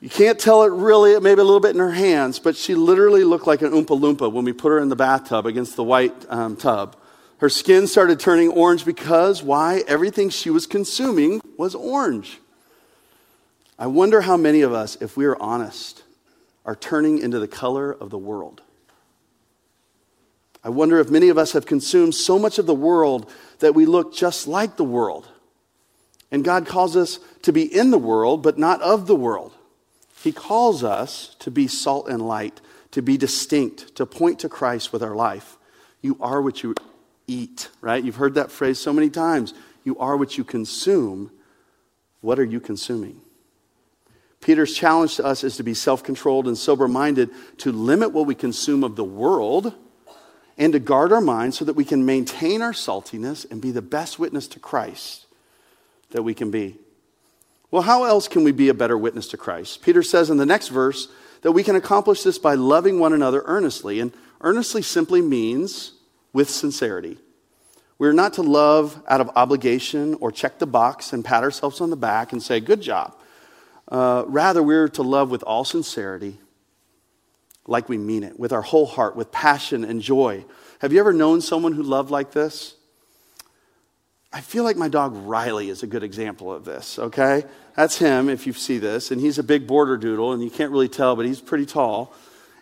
You 0.00 0.08
can't 0.08 0.38
tell 0.38 0.64
it 0.64 0.72
really, 0.72 1.18
maybe 1.20 1.40
a 1.40 1.44
little 1.44 1.60
bit 1.60 1.74
in 1.74 1.78
her 1.78 1.92
hands, 1.92 2.38
but 2.38 2.56
she 2.56 2.74
literally 2.74 3.24
looked 3.24 3.46
like 3.46 3.62
an 3.62 3.70
Oompa 3.70 3.98
Loompa 3.98 4.32
when 4.32 4.44
we 4.44 4.52
put 4.52 4.70
her 4.70 4.78
in 4.78 4.88
the 4.88 4.96
bathtub 4.96 5.46
against 5.46 5.76
the 5.76 5.84
white 5.84 6.14
um, 6.28 6.56
tub. 6.56 6.96
Her 7.38 7.48
skin 7.48 7.86
started 7.86 8.20
turning 8.20 8.48
orange 8.48 8.84
because 8.84 9.42
why? 9.42 9.82
Everything 9.88 10.30
she 10.30 10.50
was 10.50 10.66
consuming 10.66 11.40
was 11.56 11.74
orange. 11.74 12.38
I 13.78 13.88
wonder 13.88 14.20
how 14.20 14.36
many 14.36 14.60
of 14.62 14.72
us, 14.72 14.96
if 15.00 15.16
we 15.16 15.24
are 15.24 15.40
honest, 15.40 16.04
are 16.64 16.76
turning 16.76 17.18
into 17.18 17.40
the 17.40 17.48
color 17.48 17.92
of 17.92 18.10
the 18.10 18.18
world. 18.18 18.62
I 20.64 20.68
wonder 20.68 21.00
if 21.00 21.10
many 21.10 21.28
of 21.28 21.38
us 21.38 21.52
have 21.52 21.66
consumed 21.66 22.14
so 22.14 22.38
much 22.38 22.58
of 22.58 22.66
the 22.66 22.74
world 22.74 23.30
that 23.58 23.74
we 23.74 23.84
look 23.84 24.14
just 24.14 24.46
like 24.46 24.76
the 24.76 24.84
world. 24.84 25.28
And 26.30 26.44
God 26.44 26.66
calls 26.66 26.96
us 26.96 27.18
to 27.42 27.52
be 27.52 27.62
in 27.62 27.90
the 27.90 27.98
world, 27.98 28.42
but 28.42 28.58
not 28.58 28.80
of 28.80 29.06
the 29.06 29.16
world. 29.16 29.52
He 30.22 30.32
calls 30.32 30.84
us 30.84 31.34
to 31.40 31.50
be 31.50 31.66
salt 31.66 32.08
and 32.08 32.26
light, 32.26 32.60
to 32.92 33.02
be 33.02 33.16
distinct, 33.16 33.96
to 33.96 34.06
point 34.06 34.38
to 34.40 34.48
Christ 34.48 34.92
with 34.92 35.02
our 35.02 35.16
life. 35.16 35.58
You 36.00 36.16
are 36.20 36.40
what 36.40 36.62
you 36.62 36.74
eat, 37.26 37.68
right? 37.80 38.02
You've 38.02 38.16
heard 38.16 38.34
that 38.34 38.50
phrase 38.50 38.78
so 38.78 38.92
many 38.92 39.10
times. 39.10 39.52
You 39.84 39.98
are 39.98 40.16
what 40.16 40.38
you 40.38 40.44
consume. 40.44 41.32
What 42.20 42.38
are 42.38 42.44
you 42.44 42.60
consuming? 42.60 43.20
Peter's 44.40 44.74
challenge 44.74 45.16
to 45.16 45.24
us 45.24 45.44
is 45.44 45.56
to 45.56 45.62
be 45.62 45.74
self 45.74 46.02
controlled 46.02 46.46
and 46.46 46.56
sober 46.56 46.88
minded, 46.88 47.30
to 47.58 47.72
limit 47.72 48.12
what 48.12 48.26
we 48.26 48.34
consume 48.34 48.84
of 48.84 48.96
the 48.96 49.04
world, 49.04 49.74
and 50.62 50.74
to 50.74 50.78
guard 50.78 51.12
our 51.12 51.20
minds 51.20 51.58
so 51.58 51.64
that 51.64 51.74
we 51.74 51.84
can 51.84 52.06
maintain 52.06 52.62
our 52.62 52.72
saltiness 52.72 53.50
and 53.50 53.60
be 53.60 53.72
the 53.72 53.82
best 53.82 54.20
witness 54.20 54.46
to 54.46 54.60
Christ 54.60 55.26
that 56.10 56.22
we 56.22 56.34
can 56.34 56.52
be. 56.52 56.78
Well, 57.72 57.82
how 57.82 58.04
else 58.04 58.28
can 58.28 58.44
we 58.44 58.52
be 58.52 58.68
a 58.68 58.74
better 58.74 58.96
witness 58.96 59.26
to 59.28 59.36
Christ? 59.36 59.82
Peter 59.82 60.04
says 60.04 60.30
in 60.30 60.36
the 60.36 60.46
next 60.46 60.68
verse 60.68 61.08
that 61.40 61.50
we 61.50 61.64
can 61.64 61.74
accomplish 61.74 62.22
this 62.22 62.38
by 62.38 62.54
loving 62.54 63.00
one 63.00 63.12
another 63.12 63.42
earnestly. 63.44 63.98
And 63.98 64.12
earnestly 64.40 64.82
simply 64.82 65.20
means 65.20 65.94
with 66.32 66.48
sincerity. 66.48 67.18
We're 67.98 68.12
not 68.12 68.34
to 68.34 68.42
love 68.42 69.02
out 69.08 69.20
of 69.20 69.30
obligation 69.34 70.14
or 70.20 70.30
check 70.30 70.60
the 70.60 70.66
box 70.66 71.12
and 71.12 71.24
pat 71.24 71.42
ourselves 71.42 71.80
on 71.80 71.90
the 71.90 71.96
back 71.96 72.32
and 72.32 72.40
say, 72.40 72.60
good 72.60 72.80
job. 72.80 73.16
Uh, 73.88 74.22
rather, 74.28 74.62
we're 74.62 74.88
to 74.90 75.02
love 75.02 75.28
with 75.28 75.42
all 75.42 75.64
sincerity, 75.64 76.38
like 77.66 77.88
we 77.88 77.98
mean 77.98 78.24
it, 78.24 78.38
with 78.38 78.52
our 78.52 78.62
whole 78.62 78.86
heart, 78.86 79.16
with 79.16 79.30
passion 79.30 79.84
and 79.84 80.02
joy. 80.02 80.44
Have 80.80 80.92
you 80.92 81.00
ever 81.00 81.12
known 81.12 81.40
someone 81.40 81.72
who 81.72 81.82
loved 81.82 82.10
like 82.10 82.32
this? 82.32 82.74
I 84.32 84.40
feel 84.40 84.64
like 84.64 84.76
my 84.76 84.88
dog 84.88 85.14
Riley 85.14 85.68
is 85.68 85.82
a 85.82 85.86
good 85.86 86.02
example 86.02 86.52
of 86.52 86.64
this, 86.64 86.98
okay? 86.98 87.44
That's 87.76 87.98
him, 87.98 88.28
if 88.28 88.46
you 88.46 88.52
see 88.54 88.78
this. 88.78 89.10
And 89.10 89.20
he's 89.20 89.38
a 89.38 89.42
big 89.42 89.66
border 89.66 89.96
doodle, 89.96 90.32
and 90.32 90.42
you 90.42 90.50
can't 90.50 90.72
really 90.72 90.88
tell, 90.88 91.16
but 91.16 91.26
he's 91.26 91.40
pretty 91.40 91.66
tall. 91.66 92.14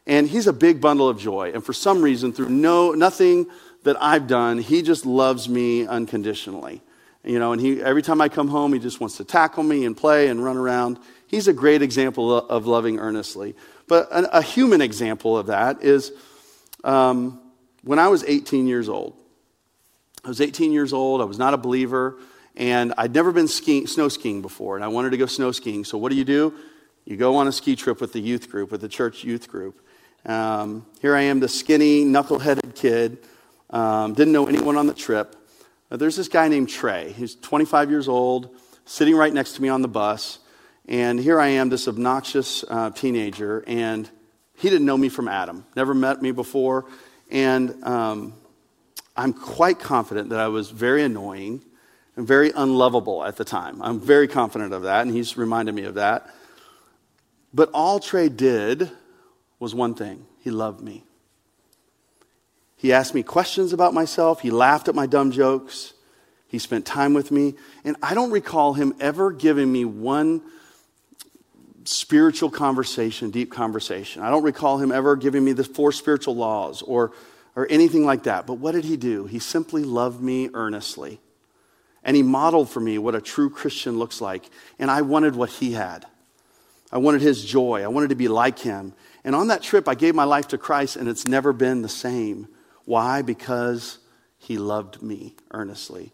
And 0.07 0.29
he's 0.29 0.49
a 0.49 0.53
big 0.53 0.81
bundle 0.81 1.09
of 1.09 1.19
joy. 1.19 1.53
And 1.55 1.65
for 1.65 1.73
some 1.73 2.03
reason, 2.03 2.33
through 2.33 2.49
no, 2.49 2.93
nothing 2.93 3.47
that 3.85 3.97
I've 4.03 4.27
done, 4.27 4.59
he 4.59 4.83
just 4.83 5.07
loves 5.07 5.49
me 5.49 5.87
unconditionally. 5.87 6.83
You 7.23 7.39
know, 7.39 7.53
and 7.53 7.61
he, 7.61 7.81
every 7.81 8.03
time 8.03 8.21
I 8.21 8.29
come 8.29 8.49
home, 8.49 8.73
he 8.73 8.79
just 8.79 8.99
wants 8.99 9.19
to 9.19 9.25
tackle 9.25 9.63
me 9.63 9.85
and 9.85 9.97
play 9.97 10.29
and 10.29 10.43
run 10.43 10.57
around. 10.57 10.99
He's 11.31 11.47
a 11.47 11.53
great 11.53 11.81
example 11.81 12.37
of 12.37 12.67
loving 12.67 12.99
earnestly. 12.99 13.55
But 13.87 14.09
a, 14.11 14.43
human 14.43 14.81
example 14.81 15.39
of 15.39 15.47
that 15.47 15.85
is 15.85 16.11
um, 16.83 17.41
when 17.85 18.01
I 18.01 18.09
was 18.09 18.25
18 18.25 18.67
years 18.67 18.89
old. 18.89 19.17
I 20.25 20.29
was 20.29 20.41
18 20.41 20.73
years 20.73 20.93
old. 20.93 21.21
I 21.21 21.25
was 21.25 21.39
not 21.39 21.55
a 21.55 21.57
believer. 21.57 22.17
And 22.57 22.95
I'd 22.99 23.15
never 23.15 23.31
been 23.31 23.47
skiing, 23.47 23.87
snow 23.87 24.09
skiing 24.09 24.43
before. 24.43 24.75
And 24.75 24.85
I 24.85 24.89
wanted 24.89 25.11
to 25.11 25.19
go 25.19 25.27
snow 25.27 25.53
skiing. 25.53 25.85
So 25.85 25.99
what 25.99 26.11
do 26.11 26.19
you 26.19 26.25
do? 26.25 26.53
You 27.05 27.17
go 27.17 27.37
on 27.37 27.47
a 27.47 27.53
ski 27.53 27.77
trip 27.77 28.01
with 28.01 28.13
the 28.13 28.21
youth 28.21 28.51
group, 28.51 28.73
with 28.73 28.81
the 28.81 28.89
church 28.89 29.23
youth 29.23 29.49
group. 29.49 29.81
Um, 30.27 30.85
here 31.01 31.15
I 31.15 31.23
am, 31.23 31.39
the 31.39 31.49
skinny, 31.49 32.05
knuckle-headed 32.05 32.75
kid. 32.75 33.19
Um, 33.71 34.15
didn't 34.15 34.33
know 34.33 34.49
anyone 34.49 34.77
on 34.77 34.89
the 34.89 34.95
trip. 34.95 35.37
There's 35.91 36.17
this 36.17 36.27
guy 36.27 36.49
named 36.49 36.71
Trey. 36.71 37.13
He's 37.13 37.37
25 37.37 37.89
years 37.89 38.09
old, 38.09 38.57
sitting 38.85 39.15
right 39.15 39.33
next 39.33 39.53
to 39.53 39.63
me 39.63 39.69
on 39.69 39.83
the 39.83 39.89
bus. 39.89 40.41
And 40.91 41.21
here 41.21 41.41
I 41.41 41.47
am, 41.49 41.69
this 41.69 41.87
obnoxious 41.87 42.65
uh, 42.69 42.91
teenager. 42.91 43.63
And 43.67 44.11
he 44.57 44.69
didn't 44.69 44.85
know 44.85 44.99
me 44.99 45.09
from 45.09 45.29
Adam, 45.29 45.65
never 45.77 45.95
met 45.95 46.21
me 46.21 46.33
before. 46.33 46.85
And 47.31 47.83
um, 47.85 48.35
I'm 49.17 49.33
quite 49.33 49.79
confident 49.79 50.31
that 50.31 50.41
I 50.41 50.49
was 50.49 50.71
very 50.71 51.05
annoying 51.05 51.63
and 52.17 52.27
very 52.27 52.51
unlovable 52.51 53.25
at 53.25 53.37
the 53.37 53.45
time. 53.45 53.81
I'm 53.81 54.01
very 54.01 54.27
confident 54.27 54.75
of 54.75 54.83
that, 54.83 55.03
and 55.03 55.15
he's 55.15 55.37
reminded 55.37 55.77
me 55.77 55.85
of 55.85 55.95
that. 55.95 56.29
But 57.55 57.71
all 57.73 58.01
Trey 58.01 58.29
did 58.29 58.91
was 59.61 59.75
one 59.75 59.95
thing 59.95 60.27
he 60.41 60.51
loved 60.51 60.81
me. 60.81 61.05
He 62.77 62.93
asked 62.93 63.15
me 63.15 63.23
questions 63.23 63.73
about 63.73 63.95
myself, 63.95 64.41
he 64.41 64.51
laughed 64.51 64.89
at 64.89 64.95
my 64.95 65.07
dumb 65.07 65.31
jokes, 65.31 65.93
he 66.49 66.59
spent 66.59 66.85
time 66.85 67.15
with 67.15 67.31
me, 67.31 67.55
and 67.85 67.97
I 68.03 68.15
don't 68.15 68.33
recall 68.33 68.75
him 68.75 68.95
ever 68.99 69.31
giving 69.31 69.71
me 69.71 69.85
one 69.85 70.43
spiritual 71.85 72.51
conversation, 72.51 73.31
deep 73.31 73.51
conversation. 73.51 74.23
I 74.23 74.31
don't 74.31 74.43
recall 74.43 74.79
him 74.79 74.93
ever 74.93 75.17
giving 75.17 75.45
me 75.45 75.53
the 75.53 75.65
four 75.65 75.93
spiritual 75.93 76.37
laws 76.37 76.83
or 76.83 77.13
or 77.57 77.67
anything 77.71 78.05
like 78.05 78.25
that. 78.25 78.47
But 78.47 78.55
what 78.55 78.73
did 78.73 78.85
he 78.85 78.97
do? 78.97 79.27
He 79.27 79.39
simply 79.39 79.85
loved 79.85 80.21
me 80.21 80.51
earnestly. 80.55 81.21
And 82.03 82.17
he 82.17 82.23
modeled 82.23 82.71
for 82.71 82.81
me 82.81 82.99
what 82.99 83.15
a 83.15 83.21
true 83.21 83.51
Christian 83.51 83.99
looks 83.99 84.21
like. 84.21 84.49
And 84.79 84.91
I 84.91 85.03
wanted 85.03 85.37
what 85.37 85.51
he 85.51 85.73
had. 85.73 86.07
I 86.93 86.99
wanted 86.99 87.21
his 87.21 87.45
joy. 87.45 87.83
I 87.83 87.89
wanted 87.89 88.09
to 88.09 88.15
be 88.15 88.29
like 88.29 88.59
him. 88.59 88.95
And 89.25 89.35
on 89.35 89.49
that 89.49 89.63
trip, 89.63 89.87
I 89.87 89.95
gave 89.95 90.15
my 90.15 90.25
life 90.25 90.49
to 90.49 90.59
Christ, 90.59 90.97
and 90.97 91.09
it's 91.09 91.27
never 91.27 91.53
been 91.53 91.83
the 91.83 91.89
same. 91.89 92.49
Why? 92.87 93.21
Because 93.21 93.99
he 94.39 94.57
loved 94.57 95.03
me 95.03 95.37
earnestly. 95.51 96.13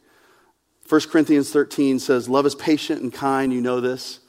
1 0.88 1.00
Corinthians 1.02 1.52
13 1.52 2.00
says, 2.00 2.28
Love 2.28 2.46
is 2.46 2.56
patient 2.56 3.02
and 3.02 3.12
kind. 3.12 3.52
You 3.52 3.60
know 3.60 3.80
this. 3.80 4.20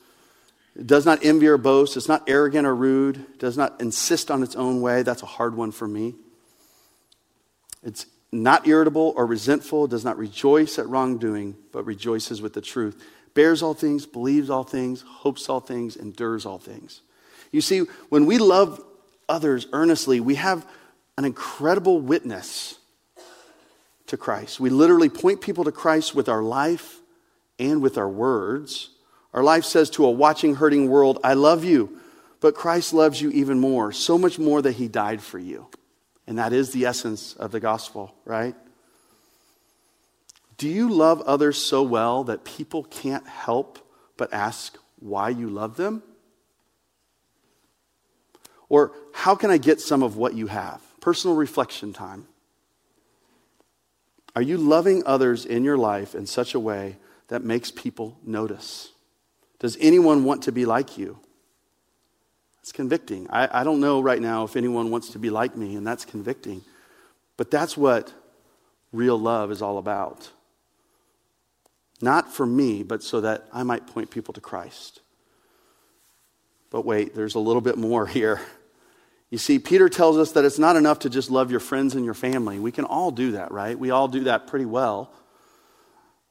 It 0.77 0.85
does 0.85 1.05
not 1.05 1.25
envy 1.25 1.47
or 1.47 1.57
boast. 1.57 1.97
It's 1.97 2.07
not 2.07 2.29
arrogant 2.29 2.67
or 2.67 2.75
rude. 2.75 3.39
Does 3.39 3.57
not 3.57 3.81
insist 3.81 4.29
on 4.29 4.43
its 4.43 4.55
own 4.55 4.79
way. 4.79 5.01
That's 5.01 5.23
a 5.23 5.27
hard 5.27 5.55
one 5.55 5.71
for 5.71 5.87
me. 5.87 6.13
It's 7.83 8.05
not 8.31 8.67
irritable 8.67 9.13
or 9.15 9.25
resentful, 9.25 9.87
does 9.87 10.03
not 10.03 10.17
rejoice 10.17 10.77
at 10.77 10.87
wrongdoing, 10.87 11.55
but 11.71 11.85
rejoices 11.85 12.41
with 12.41 12.53
the 12.53 12.61
truth, 12.61 13.01
bears 13.33 13.63
all 13.63 13.73
things, 13.73 14.05
believes 14.05 14.49
all 14.49 14.63
things, 14.63 15.01
hopes 15.01 15.47
all 15.47 15.61
things, 15.61 15.95
endures 15.95 16.45
all 16.45 16.57
things. 16.57 17.01
You 17.51 17.61
see, 17.61 17.79
when 18.09 18.25
we 18.25 18.37
love 18.37 18.83
others 19.29 19.67
earnestly, 19.71 20.19
we 20.19 20.35
have 20.35 20.67
an 21.17 21.25
incredible 21.25 21.99
witness 22.01 22.77
to 24.07 24.17
Christ. 24.17 24.59
We 24.59 24.69
literally 24.69 25.09
point 25.09 25.41
people 25.41 25.63
to 25.63 25.71
Christ 25.71 26.13
with 26.13 26.29
our 26.29 26.43
life 26.43 26.99
and 27.57 27.81
with 27.81 27.97
our 27.97 28.09
words. 28.09 28.89
Our 29.37 29.43
life 29.43 29.65
says 29.65 29.91
to 29.91 30.05
a 30.07 30.09
watching, 30.09 30.55
hurting 30.55 30.89
world, 30.89 31.19
I 31.23 31.35
love 31.35 31.63
you, 31.63 31.99
but 32.39 32.55
Christ 32.55 32.91
loves 32.91 33.21
you 33.21 33.29
even 33.29 33.59
more, 33.59 33.91
so 33.91 34.17
much 34.17 34.39
more 34.39 34.63
that 34.63 34.71
he 34.71 34.87
died 34.87 35.21
for 35.21 35.37
you. 35.37 35.67
And 36.25 36.39
that 36.39 36.53
is 36.53 36.71
the 36.71 36.87
essence 36.87 37.35
of 37.35 37.51
the 37.51 37.59
gospel, 37.59 38.15
right? 38.25 38.55
Do 40.57 40.67
you 40.67 40.89
love 40.89 41.21
others 41.21 41.61
so 41.61 41.83
well 41.83 42.23
that 42.23 42.45
people 42.45 42.85
can't 42.85 43.27
help 43.27 43.77
but 44.17 44.33
ask 44.33 44.75
why 44.97 45.29
you 45.29 45.51
love 45.51 45.77
them? 45.77 46.01
Or 48.69 48.91
how 49.13 49.35
can 49.35 49.51
I 49.51 49.59
get 49.59 49.79
some 49.79 50.01
of 50.01 50.17
what 50.17 50.33
you 50.33 50.47
have? 50.47 50.81
Personal 50.99 51.37
reflection 51.37 51.93
time. 51.93 52.25
Are 54.35 54.41
you 54.41 54.57
loving 54.57 55.03
others 55.05 55.45
in 55.45 55.63
your 55.63 55.77
life 55.77 56.15
in 56.15 56.25
such 56.25 56.55
a 56.55 56.59
way 56.59 56.97
that 57.27 57.43
makes 57.43 57.69
people 57.69 58.17
notice? 58.25 58.93
Does 59.59 59.77
anyone 59.79 60.23
want 60.23 60.43
to 60.43 60.51
be 60.51 60.65
like 60.65 60.97
you? 60.97 61.19
It's 62.61 62.71
convicting. 62.71 63.27
I, 63.29 63.61
I 63.61 63.63
don't 63.63 63.79
know 63.79 64.01
right 64.01 64.21
now 64.21 64.43
if 64.43 64.55
anyone 64.55 64.91
wants 64.91 65.09
to 65.11 65.19
be 65.19 65.29
like 65.29 65.55
me, 65.55 65.75
and 65.75 65.87
that's 65.87 66.05
convicting. 66.05 66.61
But 67.37 67.49
that's 67.49 67.77
what 67.77 68.13
real 68.91 69.17
love 69.17 69.51
is 69.51 69.61
all 69.61 69.77
about. 69.77 70.29
Not 72.01 72.31
for 72.31 72.45
me, 72.45 72.83
but 72.83 73.03
so 73.03 73.21
that 73.21 73.47
I 73.51 73.63
might 73.63 73.87
point 73.87 74.11
people 74.11 74.33
to 74.33 74.41
Christ. 74.41 75.01
But 76.69 76.85
wait, 76.85 77.15
there's 77.15 77.35
a 77.35 77.39
little 77.39 77.61
bit 77.61 77.77
more 77.77 78.05
here. 78.07 78.41
You 79.29 79.37
see, 79.37 79.59
Peter 79.59 79.89
tells 79.89 80.17
us 80.17 80.31
that 80.33 80.45
it's 80.45 80.59
not 80.59 80.75
enough 80.75 80.99
to 80.99 81.09
just 81.09 81.29
love 81.29 81.51
your 81.51 81.59
friends 81.59 81.95
and 81.95 82.05
your 82.05 82.13
family. 82.13 82.59
We 82.59 82.71
can 82.71 82.85
all 82.85 83.11
do 83.11 83.31
that, 83.31 83.51
right? 83.51 83.77
We 83.77 83.91
all 83.91 84.07
do 84.07 84.25
that 84.25 84.47
pretty 84.47 84.65
well. 84.65 85.11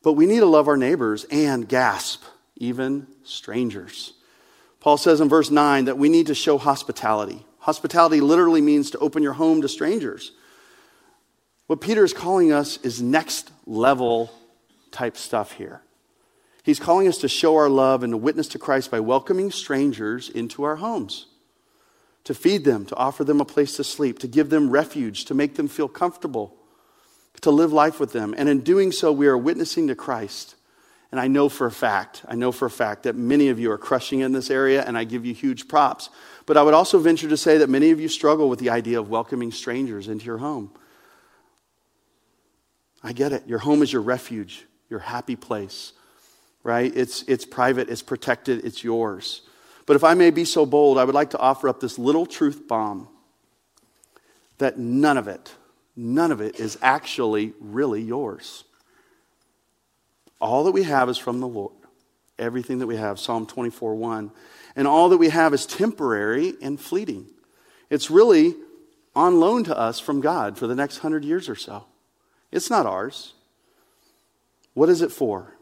But 0.02 0.12
we 0.12 0.24
need 0.26 0.40
to 0.40 0.46
love 0.46 0.68
our 0.68 0.76
neighbors 0.76 1.24
and 1.30 1.68
gasp, 1.68 2.22
even 2.56 3.06
strangers. 3.24 4.12
Paul 4.80 4.96
says 4.96 5.20
in 5.20 5.28
verse 5.28 5.50
9 5.50 5.86
that 5.86 5.98
we 5.98 6.08
need 6.08 6.28
to 6.28 6.34
show 6.34 6.58
hospitality. 6.58 7.44
Hospitality 7.58 8.20
literally 8.20 8.60
means 8.60 8.90
to 8.90 8.98
open 8.98 9.22
your 9.22 9.32
home 9.32 9.62
to 9.62 9.68
strangers. 9.68 10.32
What 11.66 11.80
Peter 11.80 12.04
is 12.04 12.12
calling 12.12 12.52
us 12.52 12.78
is 12.78 13.02
next 13.02 13.50
level 13.66 14.32
type 14.92 15.16
stuff 15.16 15.52
here. 15.52 15.82
He's 16.62 16.80
calling 16.80 17.06
us 17.06 17.18
to 17.18 17.28
show 17.28 17.56
our 17.56 17.68
love 17.68 18.02
and 18.02 18.12
to 18.12 18.16
witness 18.16 18.48
to 18.48 18.58
Christ 18.58 18.90
by 18.90 18.98
welcoming 18.98 19.52
strangers 19.52 20.28
into 20.28 20.64
our 20.64 20.76
homes, 20.76 21.26
to 22.24 22.34
feed 22.34 22.64
them, 22.64 22.86
to 22.86 22.96
offer 22.96 23.22
them 23.22 23.40
a 23.40 23.44
place 23.44 23.76
to 23.76 23.84
sleep, 23.84 24.18
to 24.20 24.26
give 24.26 24.50
them 24.50 24.70
refuge, 24.70 25.26
to 25.26 25.34
make 25.34 25.54
them 25.54 25.68
feel 25.68 25.86
comfortable, 25.86 26.56
to 27.42 27.52
live 27.52 27.72
life 27.72 28.00
with 28.00 28.12
them. 28.12 28.34
And 28.36 28.48
in 28.48 28.62
doing 28.62 28.90
so, 28.90 29.12
we 29.12 29.28
are 29.28 29.38
witnessing 29.38 29.86
to 29.86 29.94
Christ. 29.94 30.55
And 31.12 31.20
I 31.20 31.28
know 31.28 31.48
for 31.48 31.66
a 31.66 31.70
fact, 31.70 32.24
I 32.26 32.34
know 32.34 32.52
for 32.52 32.66
a 32.66 32.70
fact 32.70 33.04
that 33.04 33.14
many 33.14 33.48
of 33.48 33.58
you 33.58 33.70
are 33.70 33.78
crushing 33.78 34.20
in 34.20 34.32
this 34.32 34.50
area, 34.50 34.84
and 34.84 34.98
I 34.98 35.04
give 35.04 35.24
you 35.24 35.32
huge 35.32 35.68
props. 35.68 36.10
But 36.46 36.56
I 36.56 36.62
would 36.62 36.74
also 36.74 36.98
venture 36.98 37.28
to 37.28 37.36
say 37.36 37.58
that 37.58 37.68
many 37.70 37.90
of 37.90 38.00
you 38.00 38.08
struggle 38.08 38.48
with 38.48 38.58
the 38.58 38.70
idea 38.70 38.98
of 38.98 39.08
welcoming 39.08 39.52
strangers 39.52 40.08
into 40.08 40.24
your 40.24 40.38
home. 40.38 40.72
I 43.02 43.12
get 43.12 43.32
it. 43.32 43.46
Your 43.46 43.60
home 43.60 43.82
is 43.82 43.92
your 43.92 44.02
refuge, 44.02 44.66
your 44.90 44.98
happy 44.98 45.36
place 45.36 45.92
right? 46.66 46.96
It's, 46.96 47.22
it's 47.28 47.44
private, 47.44 47.88
it's 47.88 48.02
protected, 48.02 48.64
it's 48.64 48.82
yours. 48.82 49.42
But 49.86 49.94
if 49.94 50.02
I 50.02 50.14
may 50.14 50.30
be 50.30 50.44
so 50.44 50.66
bold, 50.66 50.98
I 50.98 51.04
would 51.04 51.14
like 51.14 51.30
to 51.30 51.38
offer 51.38 51.68
up 51.68 51.78
this 51.78 51.96
little 51.96 52.26
truth 52.26 52.66
bomb 52.66 53.06
that 54.58 54.76
none 54.76 55.16
of 55.16 55.28
it, 55.28 55.54
none 55.94 56.32
of 56.32 56.40
it 56.40 56.58
is 56.58 56.76
actually 56.82 57.52
really 57.60 58.02
yours. 58.02 58.64
All 60.40 60.64
that 60.64 60.72
we 60.72 60.83
have 60.83 61.09
is 61.09 61.18
from 61.18 61.40
the 61.40 61.49
Lord. 61.49 61.72
Everything 62.38 62.79
that 62.79 62.87
we 62.87 62.96
have, 62.96 63.18
Psalm 63.18 63.46
24 63.46 63.94
1. 63.94 64.31
And 64.75 64.87
all 64.87 65.09
that 65.09 65.16
we 65.16 65.31
have 65.31 65.55
is 65.55 65.64
temporary 65.64 66.55
and 66.61 66.79
fleeting. 66.79 67.27
It's 67.88 68.11
really 68.11 68.55
on 69.14 69.40
loan 69.40 69.64
to 69.64 69.77
us 69.77 69.99
from 69.99 70.20
God 70.20 70.59
for 70.59 70.66
the 70.66 70.75
next 70.75 70.99
hundred 70.99 71.25
years 71.25 71.49
or 71.49 71.55
so. 71.55 71.87
It's 72.53 72.68
not 72.68 72.85
ours. 72.85 73.33
What 74.75 74.90
is 74.90 75.01
it 75.01 75.11
for? 75.11 75.55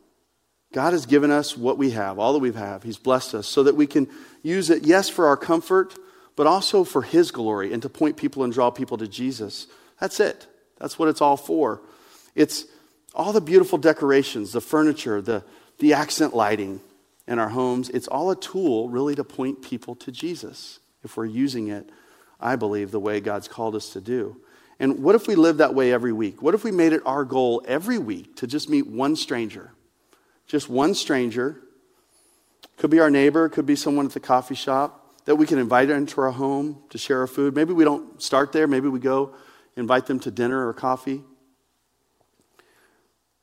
God 0.73 0.93
has 0.93 1.07
given 1.07 1.31
us 1.31 1.57
what 1.57 1.79
we 1.79 1.93
have, 1.93 2.19
all 2.19 2.33
that 2.33 2.41
we 2.41 2.53
have. 2.53 2.83
He's 2.83 2.99
blessed 2.99 3.37
us 3.37 3.47
so 3.47 3.63
that 3.63 3.77
we 3.77 3.87
can 3.87 4.09
use 4.43 4.71
it, 4.71 4.85
yes, 4.85 5.09
for 5.09 5.29
our 5.29 5.37
comfort, 5.37 5.95
but 6.35 6.49
also 6.49 6.83
for 6.83 7.03
His 7.03 7.31
glory 7.31 7.73
and 7.73 7.81
to 7.83 7.89
point 7.89 8.17
people 8.17 8.43
and 8.43 8.53
draw 8.53 8.71
people 8.71 8.99
to 8.99 9.07
Jesus. 9.07 9.69
That's 10.01 10.19
it. 10.19 10.49
That's 10.79 10.99
what 10.99 11.09
it's 11.09 11.21
all 11.21 11.37
for. 11.37 11.81
It's 12.35 12.65
all 13.14 13.33
the 13.33 13.40
beautiful 13.40 13.79
decorations, 13.79 14.53
the 14.53 14.61
furniture, 14.61 15.20
the, 15.20 15.44
the 15.79 15.94
accent 15.94 16.35
lighting 16.35 16.81
in 17.27 17.38
our 17.38 17.48
homes. 17.48 17.88
It's 17.90 18.09
all 18.09 18.31
a 18.31 18.37
tool, 18.37 18.88
really, 18.88 19.14
to 19.14 19.24
point 19.24 19.62
people 19.62 19.94
to 19.96 20.12
Jesus 20.12 20.81
if 21.03 21.16
we're 21.16 21.27
using 21.27 21.68
it, 21.68 21.88
I 22.40 22.57
believe, 22.57 22.90
the 22.90 23.00
way 23.00 23.20
God's 23.20 23.48
called 23.48 23.74
us 23.74 23.90
to 23.90 24.00
do. 24.00 24.37
And 24.81 25.03
what 25.03 25.14
if 25.14 25.29
we 25.29 25.35
lived 25.35 25.59
that 25.59 25.74
way 25.74 25.92
every 25.92 26.12
week? 26.12 26.42
What 26.42 26.55
if 26.55 26.64
we 26.64 26.72
made 26.72 26.92
it 26.92 27.03
our 27.07 27.24
goal 27.24 27.62
every 27.66 27.98
week 27.98 28.37
to 28.37 28.46
just 28.46 28.68
meet 28.68 28.87
one 28.87 29.14
stranger? 29.14 29.70
just 30.46 30.68
one 30.68 30.94
stranger, 30.94 31.61
could 32.77 32.90
be 32.90 33.00
our 33.00 33.11
neighbor, 33.11 33.48
could 33.48 33.66
be 33.66 33.77
someone 33.77 34.07
at 34.07 34.12
the 34.12 34.20
coffee 34.20 34.55
shop, 34.55 35.00
that 35.24 35.37
we 35.37 35.46
can 35.46 35.59
invite 35.59 35.88
into 35.88 36.20
our 36.20 36.31
home 36.31 36.83
to 36.90 36.98
share 36.98 37.20
our 37.20 37.27
food. 37.27 37.55
Maybe 37.55 37.72
we 37.72 37.85
don't 37.85 38.22
start 38.22 38.53
there, 38.53 38.66
maybe 38.66 38.88
we 38.88 38.98
go 38.98 39.35
invite 39.77 40.07
them 40.07 40.20
to 40.20 40.31
dinner 40.31 40.68
or 40.68 40.72
coffee. 40.72 41.22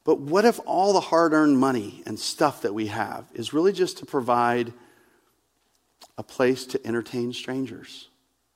But 0.04 0.20
what 0.20 0.46
if 0.46 0.60
all 0.66 0.94
the 0.94 1.00
hard 1.00 1.34
earned 1.34 1.60
money 1.60 2.02
and 2.06 2.20
stuff 2.20 2.64
that 2.64 2.74
we 2.74 2.88
have 2.88 3.26
is 3.34 3.54
really 3.54 3.72
just 3.72 3.98
to 4.00 4.06
provide 4.06 4.74
a 6.18 6.24
place 6.24 6.66
to 6.68 6.88
entertain 6.88 7.34
strangers? 7.34 8.10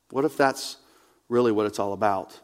What 0.10 0.25
if 0.25 0.38
that's 0.38 0.77
really 1.29 1.51
what 1.51 1.65
it's 1.65 1.79
all 1.79 1.93
about? 1.93 2.39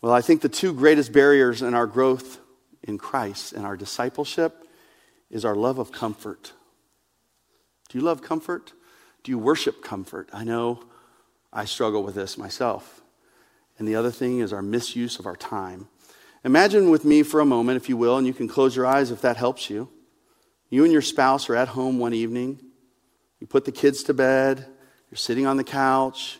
Well, 0.00 0.12
I 0.12 0.20
think 0.20 0.40
the 0.40 0.48
two 0.48 0.72
greatest 0.72 1.12
barriers 1.12 1.60
in 1.60 1.74
our 1.74 1.86
growth 1.86 2.38
in 2.82 2.98
Christ 2.98 3.52
and 3.52 3.66
our 3.66 3.76
discipleship 3.76 4.66
is 5.30 5.44
our 5.44 5.54
love 5.54 5.78
of 5.78 5.92
comfort. 5.92 6.52
Do 7.88 7.98
you 7.98 8.04
love 8.04 8.22
comfort? 8.22 8.72
Do 9.22 9.32
you 9.32 9.38
worship 9.38 9.82
comfort? 9.82 10.28
I 10.32 10.44
know 10.44 10.84
I 11.52 11.64
struggle 11.64 12.02
with 12.02 12.14
this 12.14 12.38
myself. 12.38 13.02
And 13.78 13.86
the 13.86 13.96
other 13.96 14.10
thing 14.10 14.38
is 14.38 14.52
our 14.52 14.62
misuse 14.62 15.18
of 15.18 15.26
our 15.26 15.36
time. 15.36 15.88
Imagine 16.44 16.90
with 16.90 17.04
me 17.04 17.22
for 17.22 17.40
a 17.40 17.44
moment, 17.44 17.76
if 17.76 17.88
you 17.88 17.96
will, 17.96 18.16
and 18.16 18.26
you 18.26 18.32
can 18.32 18.48
close 18.48 18.74
your 18.74 18.86
eyes 18.86 19.10
if 19.10 19.20
that 19.22 19.36
helps 19.36 19.68
you. 19.68 19.90
You 20.70 20.84
and 20.84 20.92
your 20.92 21.02
spouse 21.02 21.50
are 21.50 21.56
at 21.56 21.68
home 21.68 21.98
one 21.98 22.14
evening. 22.14 22.60
You 23.40 23.46
put 23.46 23.64
the 23.64 23.72
kids 23.72 24.04
to 24.04 24.14
bed. 24.14 24.66
You're 25.10 25.16
sitting 25.16 25.46
on 25.46 25.56
the 25.56 25.64
couch. 25.64 26.38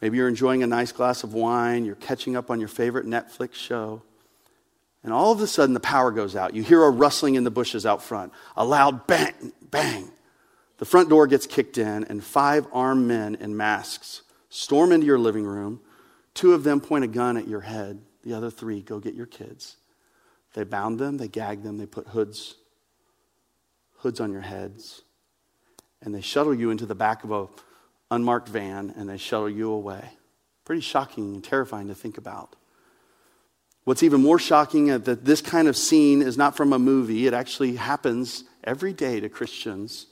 Maybe 0.00 0.16
you're 0.16 0.28
enjoying 0.28 0.62
a 0.62 0.66
nice 0.66 0.92
glass 0.92 1.24
of 1.24 1.34
wine. 1.34 1.84
You're 1.84 1.96
catching 1.96 2.36
up 2.36 2.50
on 2.50 2.60
your 2.60 2.68
favorite 2.68 3.06
Netflix 3.06 3.54
show. 3.54 4.02
And 5.02 5.12
all 5.12 5.32
of 5.32 5.40
a 5.40 5.46
sudden, 5.46 5.74
the 5.74 5.80
power 5.80 6.10
goes 6.10 6.36
out. 6.36 6.54
You 6.54 6.62
hear 6.62 6.82
a 6.82 6.90
rustling 6.90 7.34
in 7.34 7.44
the 7.44 7.50
bushes 7.50 7.84
out 7.84 8.02
front, 8.02 8.32
a 8.56 8.64
loud 8.64 9.06
bang, 9.06 9.52
bang. 9.62 10.10
The 10.78 10.84
front 10.84 11.08
door 11.08 11.26
gets 11.26 11.46
kicked 11.46 11.78
in, 11.78 12.04
and 12.04 12.22
five 12.22 12.66
armed 12.72 13.06
men 13.06 13.34
in 13.34 13.56
masks 13.56 14.22
storm 14.50 14.92
into 14.92 15.06
your 15.06 15.18
living 15.18 15.44
room. 15.44 15.80
Two 16.34 16.52
of 16.52 16.64
them 16.64 16.80
point 16.80 17.04
a 17.04 17.08
gun 17.08 17.36
at 17.36 17.48
your 17.48 17.60
head, 17.60 18.00
the 18.24 18.34
other 18.34 18.50
three 18.50 18.82
go 18.82 18.98
get 18.98 19.14
your 19.14 19.26
kids. 19.26 19.76
They 20.54 20.64
bound 20.64 20.98
them, 20.98 21.16
they 21.16 21.28
gagged 21.28 21.62
them, 21.62 21.78
they 21.78 21.86
put 21.86 22.08
hoods, 22.08 22.56
hoods 23.98 24.20
on 24.20 24.32
your 24.32 24.40
heads, 24.40 25.02
and 26.02 26.14
they 26.14 26.20
shuttle 26.20 26.54
you 26.54 26.70
into 26.70 26.86
the 26.86 26.94
back 26.94 27.24
of 27.24 27.30
a 27.30 27.48
unmarked 28.10 28.48
van 28.48 28.92
and 28.96 29.08
they 29.08 29.16
shuttle 29.16 29.48
you 29.48 29.70
away. 29.70 30.10
Pretty 30.64 30.82
shocking 30.82 31.34
and 31.34 31.44
terrifying 31.44 31.88
to 31.88 31.94
think 31.94 32.18
about. 32.18 32.56
What's 33.84 34.02
even 34.02 34.22
more 34.22 34.38
shocking 34.38 34.88
is 34.88 35.02
that 35.02 35.24
this 35.24 35.40
kind 35.40 35.66
of 35.66 35.76
scene 35.76 36.22
is 36.22 36.36
not 36.36 36.56
from 36.56 36.72
a 36.72 36.78
movie. 36.78 37.26
It 37.26 37.34
actually 37.34 37.76
happens 37.76 38.44
every 38.62 38.92
day 38.92 39.20
to 39.20 39.28
Christians 39.28 40.06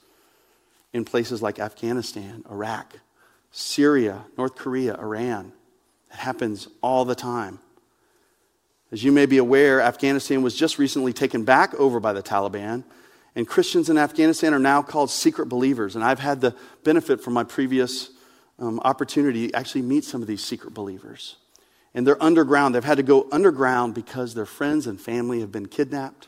in 0.91 1.05
places 1.05 1.41
like 1.41 1.59
Afghanistan, 1.59 2.43
Iraq, 2.49 2.93
Syria, 3.51 4.25
North 4.37 4.55
Korea, 4.55 4.95
Iran. 4.95 5.53
It 6.11 6.17
happens 6.17 6.67
all 6.81 7.05
the 7.05 7.15
time. 7.15 7.59
As 8.91 9.03
you 9.03 9.11
may 9.11 9.25
be 9.25 9.37
aware, 9.37 9.81
Afghanistan 9.81 10.41
was 10.41 10.55
just 10.55 10.79
recently 10.79 11.13
taken 11.13 11.43
back 11.43 11.73
over 11.75 11.99
by 11.99 12.13
the 12.13 12.23
Taliban, 12.23 12.83
and 13.35 13.47
Christians 13.47 13.89
in 13.89 13.97
Afghanistan 13.97 14.53
are 14.53 14.59
now 14.59 14.81
called 14.81 15.11
secret 15.11 15.47
believers. 15.47 15.95
And 15.95 16.03
I've 16.03 16.19
had 16.19 16.41
the 16.41 16.55
benefit 16.83 17.21
from 17.21 17.33
my 17.33 17.43
previous 17.43 18.09
um, 18.57 18.79
opportunity 18.83 19.49
to 19.49 19.55
actually 19.55 19.83
meet 19.83 20.03
some 20.03 20.21
of 20.21 20.27
these 20.27 20.43
secret 20.43 20.73
believers 20.73 21.37
and 21.93 22.05
they're 22.05 22.21
underground. 22.21 22.75
They've 22.75 22.83
had 22.83 22.97
to 22.97 23.03
go 23.03 23.27
underground 23.31 23.95
because 23.95 24.33
their 24.33 24.45
friends 24.45 24.87
and 24.87 24.99
family 24.99 25.39
have 25.39 25.51
been 25.51 25.67
kidnapped, 25.67 26.27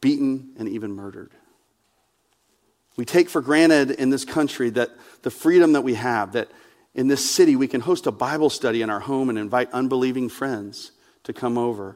beaten, 0.00 0.52
and 0.58 0.68
even 0.68 0.92
murdered. 0.92 1.30
We 2.96 3.04
take 3.04 3.28
for 3.28 3.40
granted 3.40 3.92
in 3.92 4.10
this 4.10 4.24
country 4.24 4.70
that 4.70 4.90
the 5.22 5.30
freedom 5.30 5.72
that 5.72 5.82
we 5.82 5.94
have, 5.94 6.32
that 6.32 6.50
in 6.94 7.06
this 7.06 7.28
city 7.28 7.54
we 7.54 7.68
can 7.68 7.80
host 7.80 8.06
a 8.06 8.12
Bible 8.12 8.50
study 8.50 8.82
in 8.82 8.90
our 8.90 9.00
home 9.00 9.28
and 9.28 9.38
invite 9.38 9.70
unbelieving 9.72 10.28
friends 10.28 10.92
to 11.28 11.34
come 11.34 11.58
over. 11.58 11.94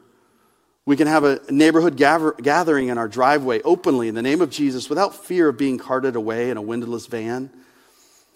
We 0.85 0.95
can 0.95 1.07
have 1.07 1.23
a 1.23 1.41
neighborhood 1.49 1.97
gather- 1.97 2.33
gathering 2.33 2.89
in 2.89 2.97
our 2.99 3.07
driveway 3.07 3.61
openly 3.63 4.07
in 4.07 4.15
the 4.15 4.21
name 4.21 4.41
of 4.41 4.51
Jesus 4.51 4.89
without 4.89 5.25
fear 5.25 5.49
of 5.49 5.57
being 5.57 5.79
carted 5.79 6.15
away 6.15 6.51
in 6.51 6.57
a 6.57 6.61
windowless 6.61 7.07
van. 7.07 7.49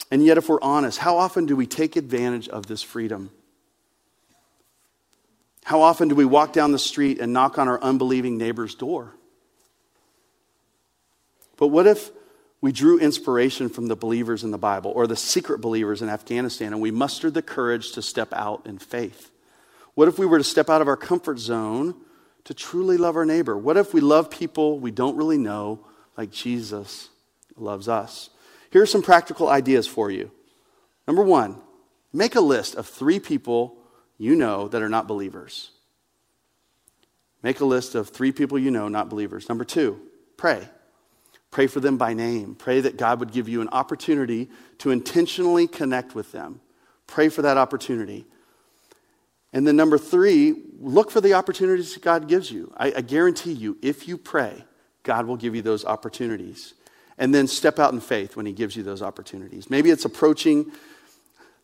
And 0.09 0.25
yet, 0.25 0.37
if 0.37 0.49
we're 0.49 0.61
honest, 0.61 0.97
how 0.97 1.17
often 1.17 1.45
do 1.45 1.55
we 1.55 1.67
take 1.67 1.95
advantage 1.97 2.49
of 2.49 2.65
this 2.65 2.81
freedom? 2.81 3.29
How 5.63 5.81
often 5.81 6.07
do 6.07 6.15
we 6.15 6.25
walk 6.25 6.51
down 6.51 6.71
the 6.71 6.79
street 6.79 7.19
and 7.19 7.31
knock 7.31 7.59
on 7.59 7.67
our 7.67 7.79
unbelieving 7.81 8.37
neighbor's 8.37 8.73
door? 8.73 9.13
But 11.57 11.67
what 11.67 11.85
if 11.85 12.09
we 12.59 12.71
drew 12.71 12.97
inspiration 12.97 13.69
from 13.69 13.87
the 13.87 13.95
believers 13.95 14.43
in 14.43 14.49
the 14.49 14.57
Bible 14.57 14.91
or 14.95 15.05
the 15.05 15.15
secret 15.15 15.61
believers 15.61 16.01
in 16.01 16.09
Afghanistan 16.09 16.73
and 16.73 16.81
we 16.81 16.89
mustered 16.89 17.35
the 17.35 17.43
courage 17.43 17.91
to 17.91 18.01
step 18.01 18.33
out 18.33 18.65
in 18.65 18.79
faith? 18.79 19.29
What 19.97 20.07
if 20.07 20.19
we 20.19 20.27
were 20.27 20.37
to 20.37 20.43
step 20.43 20.69
out 20.69 20.83
of 20.83 20.87
our 20.87 20.95
comfort 20.95 21.39
zone 21.39 21.95
to 22.43 22.53
truly 22.53 22.97
love 22.97 23.15
our 23.15 23.25
neighbor? 23.25 23.57
What 23.57 23.77
if 23.77 23.95
we 23.95 23.99
love 23.99 24.29
people 24.29 24.79
we 24.79 24.91
don't 24.91 25.17
really 25.17 25.39
know 25.39 25.87
like 26.15 26.29
Jesus 26.29 27.09
loves 27.55 27.89
us? 27.89 28.29
Here 28.69 28.83
are 28.83 28.85
some 28.85 29.01
practical 29.01 29.49
ideas 29.49 29.87
for 29.87 30.11
you. 30.11 30.29
Number 31.07 31.23
one, 31.23 31.59
make 32.13 32.35
a 32.35 32.41
list 32.41 32.75
of 32.75 32.85
three 32.85 33.19
people 33.19 33.75
you 34.19 34.35
know 34.35 34.67
that 34.67 34.83
are 34.83 34.87
not 34.87 35.07
believers. 35.07 35.71
Make 37.41 37.59
a 37.59 37.65
list 37.65 37.95
of 37.95 38.09
three 38.09 38.31
people 38.31 38.59
you 38.59 38.69
know, 38.69 38.89
not 38.89 39.09
believers. 39.09 39.49
Number 39.49 39.65
two, 39.65 39.99
pray. 40.37 40.69
Pray 41.49 41.65
for 41.65 41.79
them 41.79 41.97
by 41.97 42.13
name. 42.13 42.53
Pray 42.53 42.81
that 42.81 42.97
God 42.97 43.19
would 43.19 43.31
give 43.31 43.49
you 43.49 43.61
an 43.61 43.69
opportunity 43.69 44.51
to 44.77 44.91
intentionally 44.91 45.65
connect 45.65 46.13
with 46.13 46.31
them. 46.31 46.61
Pray 47.07 47.29
for 47.29 47.41
that 47.41 47.57
opportunity. 47.57 48.27
And 49.57 49.65
then, 49.65 49.75
number 49.75 49.97
three, 49.97 50.53
look 50.79 51.09
for 51.09 51.19
the 51.19 51.33
opportunities 51.33 51.97
God 51.97 52.27
gives 52.27 52.51
you. 52.51 52.71
I, 52.77 52.93
I, 52.97 53.01
guarantee 53.01 53.53
you, 53.53 53.75
if 53.81 54.07
you 54.07 54.15
pray, 54.15 54.63
God 55.01 55.25
will 55.25 55.35
give 55.35 55.55
you 55.55 55.63
those 55.63 55.83
opportunities. 55.83 56.75
And 57.17 57.33
then 57.33 57.47
step 57.47 57.79
out 57.79 57.91
in 57.91 57.99
faith 57.99 58.35
when 58.35 58.45
He 58.45 58.53
gives 58.53 58.75
you 58.75 58.83
those 58.83 59.01
opportunities. 59.01 59.67
Maybe 59.67 59.89
it's 59.89 60.05
approaching 60.05 60.71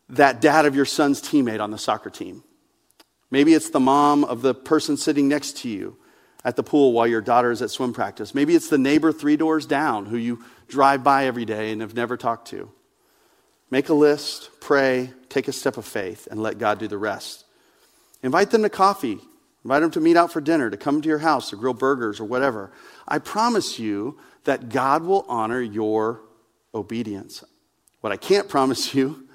that 0.08 0.40
dad 0.40 0.66
of 0.66 0.74
your 0.74 0.86
son's 0.86 1.22
teammate 1.22 1.60
on 1.60 1.70
the 1.70 1.78
soccer 1.78 2.10
team. 2.10 2.42
Maybe 3.30 3.54
it's 3.54 3.70
the 3.70 3.78
mom 3.78 4.24
of 4.24 4.42
the 4.42 4.54
person 4.54 4.96
sitting 4.96 5.28
next 5.28 5.58
to 5.58 5.68
you 5.68 5.96
at 6.44 6.56
the 6.56 6.64
pool 6.64 6.92
while 6.92 7.06
your 7.06 7.20
daughter 7.20 7.52
is 7.52 7.62
at 7.62 7.70
swim 7.70 7.92
practice. 7.92 8.34
Maybe 8.34 8.56
it's 8.56 8.70
the 8.70 8.76
neighbor 8.76 9.12
three 9.12 9.36
doors 9.36 9.66
down 9.66 10.06
who 10.06 10.16
you 10.16 10.42
drive 10.66 11.04
by 11.04 11.26
every 11.26 11.44
day 11.44 11.70
and 11.70 11.80
have 11.80 11.94
never 11.94 12.16
talked 12.16 12.48
to. 12.48 12.72
Make 13.70 13.88
a 13.88 13.94
list, 13.94 14.50
pray, 14.60 15.12
take 15.28 15.46
a 15.46 15.52
step 15.52 15.76
of 15.76 15.84
faith, 15.84 16.26
and 16.28 16.42
let 16.42 16.58
God 16.58 16.80
do 16.80 16.88
the 16.88 16.98
rest. 16.98 17.44
Invite 18.24 18.50
them 18.50 18.62
to 18.62 18.70
coffee. 18.70 19.20
Invite 19.64 19.82
them 19.82 19.90
to 19.92 20.00
meet 20.00 20.16
out 20.16 20.32
for 20.32 20.40
dinner, 20.40 20.70
to 20.70 20.78
come 20.78 21.02
to 21.02 21.08
your 21.08 21.18
house, 21.18 21.50
to 21.50 21.56
grill 21.56 21.74
burgers 21.74 22.20
or 22.20 22.24
whatever. 22.24 22.72
I 23.06 23.18
promise 23.18 23.78
you 23.78 24.18
that 24.44 24.70
God 24.70 25.02
will 25.02 25.26
honor 25.28 25.60
your 25.60 26.22
obedience. 26.74 27.44
What 28.00 28.14
I 28.14 28.16
can't 28.16 28.48
promise 28.48 28.94
you 28.94 29.28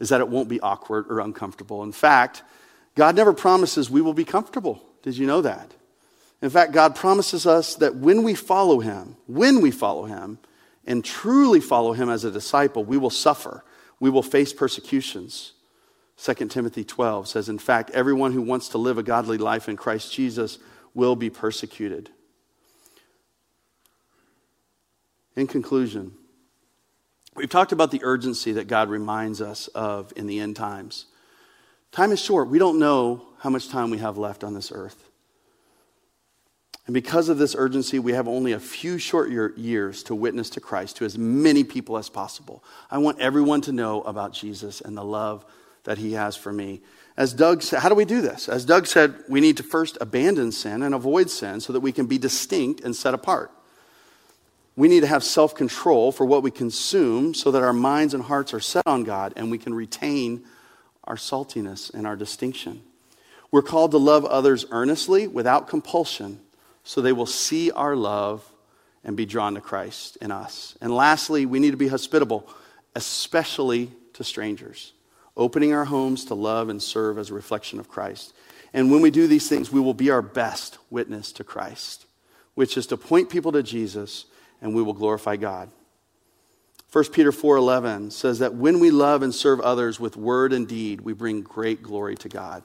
is 0.00 0.08
that 0.08 0.20
it 0.20 0.28
won't 0.28 0.48
be 0.48 0.60
awkward 0.60 1.06
or 1.08 1.20
uncomfortable. 1.20 1.84
In 1.84 1.92
fact, 1.92 2.42
God 2.96 3.14
never 3.14 3.32
promises 3.32 3.88
we 3.88 4.02
will 4.02 4.12
be 4.12 4.24
comfortable. 4.24 4.82
Did 5.02 5.16
you 5.16 5.26
know 5.26 5.42
that? 5.42 5.72
In 6.42 6.50
fact, 6.50 6.72
God 6.72 6.96
promises 6.96 7.46
us 7.46 7.76
that 7.76 7.94
when 7.94 8.24
we 8.24 8.34
follow 8.34 8.80
Him, 8.80 9.16
when 9.28 9.60
we 9.60 9.70
follow 9.70 10.04
Him, 10.04 10.38
and 10.84 11.04
truly 11.04 11.60
follow 11.60 11.92
Him 11.92 12.08
as 12.08 12.24
a 12.24 12.30
disciple, 12.32 12.84
we 12.84 12.98
will 12.98 13.10
suffer. 13.10 13.62
We 14.00 14.10
will 14.10 14.24
face 14.24 14.52
persecutions. 14.52 15.52
2 16.18 16.34
Timothy 16.48 16.84
12 16.84 17.28
says, 17.28 17.48
In 17.48 17.58
fact, 17.58 17.90
everyone 17.90 18.32
who 18.32 18.42
wants 18.42 18.68
to 18.70 18.78
live 18.78 18.98
a 18.98 19.02
godly 19.02 19.38
life 19.38 19.68
in 19.68 19.76
Christ 19.76 20.12
Jesus 20.12 20.58
will 20.94 21.16
be 21.16 21.30
persecuted. 21.30 22.10
In 25.34 25.46
conclusion, 25.46 26.12
we've 27.34 27.50
talked 27.50 27.72
about 27.72 27.90
the 27.90 28.00
urgency 28.02 28.52
that 28.52 28.68
God 28.68 28.90
reminds 28.90 29.40
us 29.40 29.68
of 29.68 30.12
in 30.14 30.26
the 30.26 30.40
end 30.40 30.56
times. 30.56 31.06
Time 31.90 32.12
is 32.12 32.20
short. 32.20 32.48
We 32.48 32.58
don't 32.58 32.78
know 32.78 33.22
how 33.38 33.50
much 33.50 33.68
time 33.68 33.90
we 33.90 33.98
have 33.98 34.18
left 34.18 34.44
on 34.44 34.54
this 34.54 34.70
earth. 34.72 35.08
And 36.86 36.94
because 36.94 37.28
of 37.28 37.38
this 37.38 37.54
urgency, 37.56 37.98
we 37.98 38.12
have 38.12 38.26
only 38.26 38.52
a 38.52 38.60
few 38.60 38.98
short 38.98 39.30
years 39.30 40.02
to 40.04 40.14
witness 40.14 40.50
to 40.50 40.60
Christ 40.60 40.96
to 40.96 41.04
as 41.04 41.16
many 41.16 41.62
people 41.64 41.96
as 41.96 42.08
possible. 42.08 42.64
I 42.90 42.98
want 42.98 43.20
everyone 43.20 43.60
to 43.62 43.72
know 43.72 44.02
about 44.02 44.32
Jesus 44.32 44.80
and 44.80 44.96
the 44.96 45.04
love 45.04 45.44
that 45.84 45.98
he 45.98 46.12
has 46.12 46.36
for 46.36 46.52
me. 46.52 46.80
As 47.16 47.34
Doug 47.34 47.62
said, 47.62 47.80
how 47.80 47.88
do 47.88 47.94
we 47.94 48.04
do 48.04 48.22
this? 48.22 48.48
As 48.48 48.64
Doug 48.64 48.86
said, 48.86 49.14
we 49.28 49.40
need 49.40 49.58
to 49.58 49.62
first 49.62 49.98
abandon 50.00 50.52
sin 50.52 50.82
and 50.82 50.94
avoid 50.94 51.28
sin 51.28 51.60
so 51.60 51.72
that 51.72 51.80
we 51.80 51.92
can 51.92 52.06
be 52.06 52.18
distinct 52.18 52.80
and 52.80 52.96
set 52.96 53.14
apart. 53.14 53.50
We 54.76 54.88
need 54.88 55.00
to 55.00 55.06
have 55.06 55.22
self 55.22 55.54
control 55.54 56.12
for 56.12 56.24
what 56.24 56.42
we 56.42 56.50
consume 56.50 57.34
so 57.34 57.50
that 57.50 57.62
our 57.62 57.74
minds 57.74 58.14
and 58.14 58.22
hearts 58.22 58.54
are 58.54 58.60
set 58.60 58.86
on 58.86 59.04
God 59.04 59.34
and 59.36 59.50
we 59.50 59.58
can 59.58 59.74
retain 59.74 60.44
our 61.04 61.16
saltiness 61.16 61.92
and 61.92 62.06
our 62.06 62.16
distinction. 62.16 62.82
We're 63.50 63.62
called 63.62 63.90
to 63.90 63.98
love 63.98 64.24
others 64.24 64.64
earnestly 64.70 65.28
without 65.28 65.68
compulsion 65.68 66.40
so 66.84 67.00
they 67.00 67.12
will 67.12 67.26
see 67.26 67.70
our 67.70 67.94
love 67.94 68.50
and 69.04 69.16
be 69.16 69.26
drawn 69.26 69.54
to 69.54 69.60
Christ 69.60 70.16
in 70.20 70.30
us. 70.30 70.76
And 70.80 70.94
lastly, 70.94 71.44
we 71.44 71.58
need 71.58 71.72
to 71.72 71.76
be 71.76 71.88
hospitable, 71.88 72.48
especially 72.94 73.92
to 74.14 74.24
strangers, 74.24 74.92
opening 75.36 75.72
our 75.72 75.84
homes 75.84 76.24
to 76.26 76.34
love 76.34 76.68
and 76.68 76.82
serve 76.82 77.18
as 77.18 77.30
a 77.30 77.34
reflection 77.34 77.78
of 77.78 77.88
Christ. 77.88 78.34
And 78.74 78.90
when 78.90 79.02
we 79.02 79.10
do 79.10 79.26
these 79.26 79.48
things, 79.48 79.70
we 79.70 79.80
will 79.80 79.94
be 79.94 80.10
our 80.10 80.22
best 80.22 80.78
witness 80.90 81.32
to 81.32 81.44
Christ, 81.44 82.06
which 82.54 82.76
is 82.76 82.86
to 82.88 82.96
point 82.96 83.30
people 83.30 83.52
to 83.52 83.62
Jesus 83.62 84.26
and 84.60 84.74
we 84.74 84.82
will 84.82 84.92
glorify 84.92 85.36
God. 85.36 85.70
1 86.92 87.12
Peter 87.12 87.32
4:11 87.32 88.10
says 88.10 88.38
that 88.38 88.54
when 88.54 88.78
we 88.78 88.90
love 88.90 89.22
and 89.22 89.34
serve 89.34 89.60
others 89.60 89.98
with 89.98 90.16
word 90.16 90.52
and 90.52 90.68
deed, 90.68 91.00
we 91.00 91.14
bring 91.14 91.40
great 91.40 91.82
glory 91.82 92.14
to 92.16 92.28
God. 92.28 92.62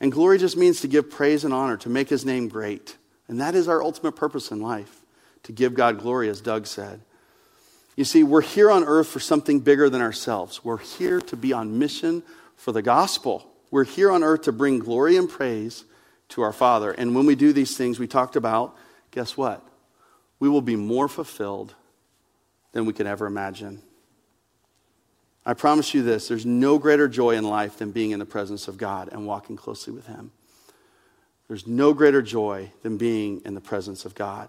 And 0.00 0.10
glory 0.10 0.38
just 0.38 0.56
means 0.56 0.80
to 0.80 0.88
give 0.88 1.10
praise 1.10 1.44
and 1.44 1.54
honor, 1.54 1.76
to 1.78 1.88
make 1.88 2.08
his 2.08 2.24
name 2.24 2.48
great. 2.48 2.96
And 3.28 3.40
that 3.40 3.54
is 3.54 3.68
our 3.68 3.80
ultimate 3.80 4.16
purpose 4.16 4.50
in 4.50 4.60
life 4.60 5.02
to 5.44 5.52
give 5.52 5.74
God 5.74 6.00
glory, 6.00 6.28
as 6.28 6.40
Doug 6.40 6.66
said. 6.66 7.00
You 7.96 8.04
see, 8.04 8.22
we're 8.22 8.40
here 8.40 8.70
on 8.70 8.84
earth 8.84 9.08
for 9.08 9.20
something 9.20 9.60
bigger 9.60 9.90
than 9.90 10.00
ourselves. 10.00 10.64
We're 10.64 10.78
here 10.78 11.20
to 11.20 11.36
be 11.36 11.52
on 11.52 11.78
mission 11.78 12.22
for 12.56 12.72
the 12.72 12.82
gospel. 12.82 13.46
We're 13.70 13.84
here 13.84 14.10
on 14.10 14.22
earth 14.22 14.42
to 14.42 14.52
bring 14.52 14.78
glory 14.78 15.16
and 15.16 15.28
praise 15.28 15.84
to 16.30 16.42
our 16.42 16.52
Father. 16.52 16.92
And 16.92 17.14
when 17.14 17.26
we 17.26 17.34
do 17.34 17.52
these 17.52 17.76
things 17.76 17.98
we 17.98 18.06
talked 18.06 18.36
about, 18.36 18.76
guess 19.10 19.36
what? 19.36 19.66
We 20.38 20.48
will 20.48 20.62
be 20.62 20.76
more 20.76 21.08
fulfilled 21.08 21.74
than 22.72 22.86
we 22.86 22.94
could 22.94 23.06
ever 23.06 23.26
imagine. 23.26 23.82
I 25.44 25.54
promise 25.54 25.92
you 25.92 26.02
this 26.02 26.28
there's 26.28 26.46
no 26.46 26.78
greater 26.78 27.08
joy 27.08 27.32
in 27.36 27.44
life 27.44 27.76
than 27.78 27.90
being 27.90 28.12
in 28.12 28.18
the 28.18 28.24
presence 28.24 28.68
of 28.68 28.78
God 28.78 29.10
and 29.12 29.26
walking 29.26 29.56
closely 29.56 29.92
with 29.92 30.06
Him. 30.06 30.30
There's 31.48 31.66
no 31.66 31.92
greater 31.92 32.22
joy 32.22 32.72
than 32.82 32.96
being 32.96 33.42
in 33.44 33.54
the 33.54 33.60
presence 33.60 34.04
of 34.04 34.14
God. 34.14 34.48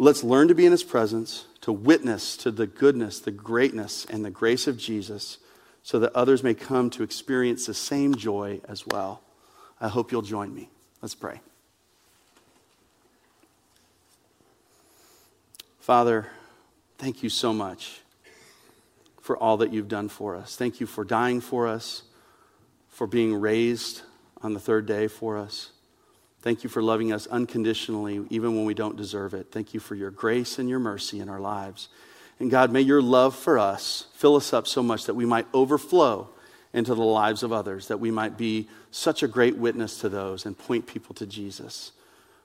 Let's 0.00 0.22
learn 0.22 0.46
to 0.48 0.54
be 0.54 0.64
in 0.64 0.70
his 0.70 0.84
presence, 0.84 1.46
to 1.62 1.72
witness 1.72 2.36
to 2.38 2.52
the 2.52 2.68
goodness, 2.68 3.18
the 3.18 3.32
greatness, 3.32 4.06
and 4.08 4.24
the 4.24 4.30
grace 4.30 4.68
of 4.68 4.78
Jesus 4.78 5.38
so 5.82 5.98
that 5.98 6.14
others 6.14 6.42
may 6.42 6.54
come 6.54 6.88
to 6.90 7.02
experience 7.02 7.66
the 7.66 7.74
same 7.74 8.14
joy 8.14 8.60
as 8.68 8.86
well. 8.86 9.22
I 9.80 9.88
hope 9.88 10.12
you'll 10.12 10.22
join 10.22 10.54
me. 10.54 10.70
Let's 11.02 11.14
pray. 11.14 11.40
Father, 15.80 16.28
thank 16.98 17.22
you 17.22 17.30
so 17.30 17.52
much 17.52 18.02
for 19.20 19.36
all 19.36 19.56
that 19.58 19.72
you've 19.72 19.88
done 19.88 20.08
for 20.08 20.36
us. 20.36 20.56
Thank 20.56 20.80
you 20.80 20.86
for 20.86 21.04
dying 21.04 21.40
for 21.40 21.66
us, 21.66 22.02
for 22.88 23.06
being 23.06 23.34
raised 23.34 24.02
on 24.42 24.52
the 24.52 24.60
third 24.60 24.86
day 24.86 25.08
for 25.08 25.38
us. 25.38 25.70
Thank 26.40 26.62
you 26.62 26.70
for 26.70 26.82
loving 26.82 27.12
us 27.12 27.26
unconditionally, 27.26 28.24
even 28.30 28.54
when 28.54 28.64
we 28.64 28.74
don't 28.74 28.96
deserve 28.96 29.34
it. 29.34 29.48
Thank 29.50 29.74
you 29.74 29.80
for 29.80 29.94
your 29.94 30.10
grace 30.10 30.58
and 30.58 30.68
your 30.68 30.78
mercy 30.78 31.20
in 31.20 31.28
our 31.28 31.40
lives. 31.40 31.88
And 32.38 32.50
God, 32.50 32.70
may 32.70 32.80
your 32.80 33.02
love 33.02 33.34
for 33.34 33.58
us 33.58 34.06
fill 34.14 34.36
us 34.36 34.52
up 34.52 34.66
so 34.66 34.82
much 34.82 35.06
that 35.06 35.14
we 35.14 35.26
might 35.26 35.46
overflow 35.52 36.28
into 36.72 36.94
the 36.94 37.02
lives 37.02 37.42
of 37.42 37.52
others, 37.52 37.88
that 37.88 37.98
we 37.98 38.10
might 38.10 38.36
be 38.36 38.68
such 38.90 39.22
a 39.22 39.28
great 39.28 39.56
witness 39.56 39.98
to 40.00 40.08
those 40.08 40.46
and 40.46 40.56
point 40.56 40.86
people 40.86 41.14
to 41.16 41.26
Jesus. 41.26 41.92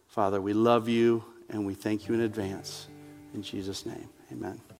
Father, 0.08 0.42
we 0.42 0.54
love 0.54 0.90
you 0.90 1.24
and 1.50 1.66
we 1.66 1.76
thank 1.76 2.08
you 2.08 2.16
in 2.16 2.22
advance. 2.22 2.88
In 3.34 3.44
Jesus' 3.44 3.86
name, 3.86 4.10
amen. 4.32 4.64